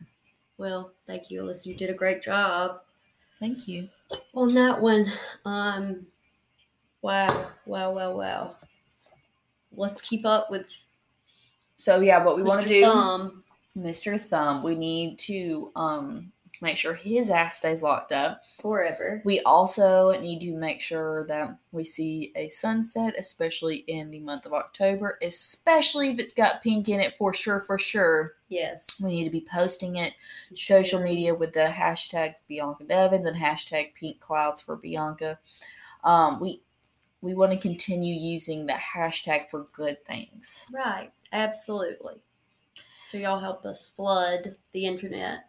[0.57, 1.65] Well, thank you, Alyssa.
[1.67, 2.81] You did a great job
[3.39, 3.89] thank you.
[4.33, 5.11] on that one.
[5.45, 6.05] Um,
[7.01, 8.55] wow, wow, wow, wow.
[9.75, 10.67] Let's keep up with
[11.75, 13.43] So yeah, what we want to do, Thumb.
[13.77, 14.19] Mr.
[14.19, 16.31] Thumb, we need to um
[16.61, 18.43] make sure his ass stays locked up.
[18.59, 19.21] forever.
[19.25, 24.45] We also need to make sure that we see a sunset, especially in the month
[24.45, 28.33] of October, especially if it's got pink in it for sure, for sure.
[28.49, 29.01] Yes.
[29.03, 30.13] We need to be posting it
[30.55, 35.39] social media with the hashtags Bianca Devins and hashtag Pink Clouds for Bianca.
[36.03, 36.61] Um, we
[37.21, 40.67] we want to continue using the hashtag for good things.
[40.71, 41.11] Right.
[41.33, 42.15] Absolutely.
[43.05, 45.46] So y'all help us flood the internet.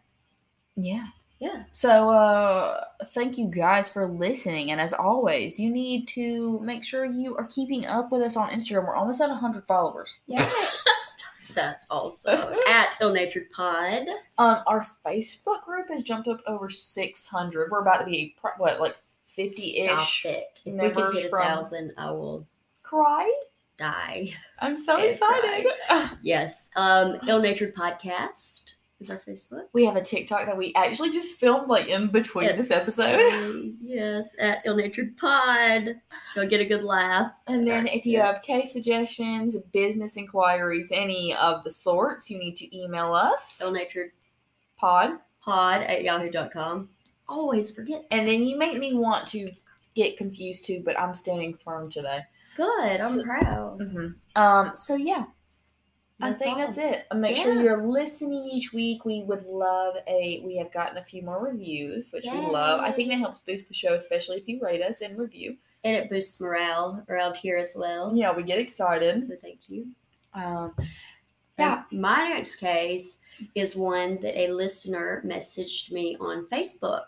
[0.83, 1.07] Yeah.
[1.39, 1.63] Yeah.
[1.71, 2.83] So uh
[3.13, 7.45] thank you guys for listening and as always, you need to make sure you are
[7.47, 8.85] keeping up with us on Instagram.
[8.87, 10.19] We're almost at 100 followers.
[10.27, 11.23] Yes.
[11.55, 14.07] That's also at Ill Natured Pod.
[14.37, 17.71] Um our Facebook group has jumped up over 600.
[17.71, 18.97] We're about to be what like
[19.37, 19.85] 50ish.
[19.85, 20.61] Stop it.
[20.65, 22.45] If we hit a thousand, I will
[22.83, 23.31] Cry?
[23.77, 24.33] die.
[24.59, 25.65] I'm so excited.
[26.21, 26.69] Yes.
[26.75, 29.63] Um, Ill Natured Podcast is our Facebook.
[29.73, 33.75] we have a TikTok that we actually just filmed like in between this episode.
[33.81, 35.95] Yes, at Ill Natured Pod.
[36.35, 37.31] Go get a good laugh.
[37.47, 42.55] And then if you have case suggestions, business inquiries, any of the sorts, you need
[42.57, 43.59] to email us.
[43.63, 44.11] Ill Natured
[44.77, 45.11] Pod.
[45.41, 46.89] Pod at yahoo.com.
[47.27, 48.05] Always forget.
[48.11, 49.51] And then you make me want to
[49.95, 52.19] get confused too, but I'm standing firm today.
[52.57, 52.99] Good.
[52.99, 53.79] I'm So- proud.
[53.79, 54.07] Mm-hmm.
[54.41, 54.71] Um.
[54.75, 55.25] So yeah,
[56.21, 56.59] I think all.
[56.59, 57.05] that's it.
[57.15, 59.05] Make sure you're listening each week.
[59.05, 60.41] We would love a.
[60.45, 62.81] We have gotten a few more reviews, which we love.
[62.81, 65.55] I think that helps boost the show, especially if you rate us and review.
[65.83, 68.11] And it boosts morale around here as well.
[68.13, 69.21] Yeah, we get excited.
[69.21, 69.87] So thank you.
[70.33, 70.73] Um.
[71.57, 73.17] And my next case
[73.53, 77.03] is one that a listener messaged me on Facebook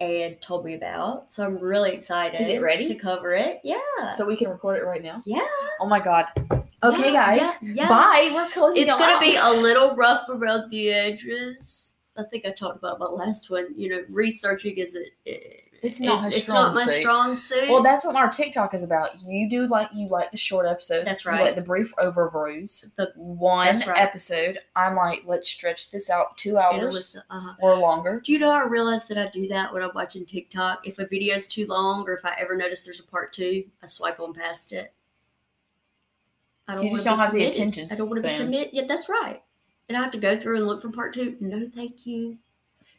[0.00, 1.30] and told me about.
[1.32, 2.40] So I'm really excited.
[2.40, 2.86] Is it ready?
[2.86, 3.60] to cover it?
[3.64, 4.12] Yeah.
[4.14, 5.22] So we can record it right now.
[5.26, 5.46] yeah.
[5.80, 6.26] Oh my god.
[6.84, 7.58] Okay, Yeah, guys.
[7.62, 7.88] yeah, yeah.
[7.88, 8.30] Bye.
[8.32, 8.82] We're closing.
[8.86, 9.20] It's gonna out.
[9.20, 11.96] be a little rough around the edges.
[12.16, 13.68] I think I talked about my last one.
[13.76, 17.00] You know, researching is it, it It's not her it's not my suit.
[17.00, 17.68] strong suit.
[17.68, 19.10] Well, that's what our TikTok is about.
[19.22, 21.04] You do like you like the short episodes.
[21.04, 21.44] That's You right.
[21.44, 22.90] like the brief overviews.
[22.96, 23.98] The- one right.
[23.98, 24.58] episode.
[24.74, 28.20] I'm like, let's stretch this out two hours was, uh, or longer.
[28.24, 30.86] do you know I realize that I do that when I'm watching TikTok?
[30.86, 33.86] If a video's too long or if I ever notice there's a part two, I
[33.86, 34.92] swipe on past it.
[36.66, 36.84] I don't.
[36.86, 38.70] You just don't have the attention I don't want to be committed.
[38.72, 39.42] Yeah, that's right.
[39.88, 41.36] And I have to go through and look for part two.
[41.40, 42.36] No, thank you.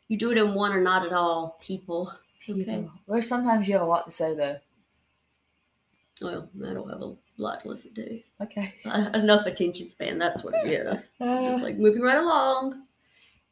[0.07, 2.11] You do it in one or not at all, people.
[2.48, 2.53] Okay.
[2.64, 2.91] People.
[3.07, 4.57] There's sometimes you have a lot to say though.
[6.22, 8.20] Well, I don't have a lot to listen to.
[8.41, 8.74] Okay.
[8.86, 10.18] Uh, enough attention span.
[10.20, 11.10] That's what it is.
[11.22, 12.84] Uh, Just like moving right along.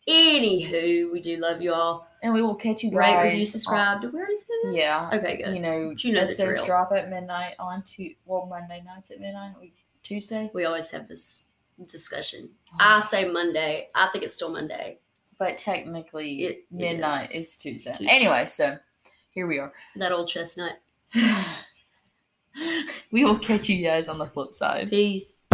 [0.07, 2.07] Anywho, we do love you all.
[2.23, 3.23] and we will catch you guys.
[3.23, 4.01] Rate, subscribe.
[4.01, 4.75] Did we already this?
[4.75, 5.09] Yeah.
[5.13, 5.53] Okay, good.
[5.53, 6.65] you know, But you know the drill.
[6.65, 9.55] drop at midnight on tu- well Monday nights at midnight.
[9.59, 9.73] We-
[10.03, 11.47] Tuesday, We always have this
[11.85, 12.49] discussion.
[12.79, 13.89] I say Monday.
[13.93, 14.99] I think it's still Monday.
[15.39, 17.49] But technically It midnight is.
[17.49, 17.91] is Tuesday.
[17.91, 18.07] Tuesday.
[18.13, 18.77] Anyway, so
[19.31, 19.71] here we are.
[19.95, 20.73] That old chestnut.
[23.11, 24.89] we will catch you guys on the flip side.
[24.89, 25.33] Peace.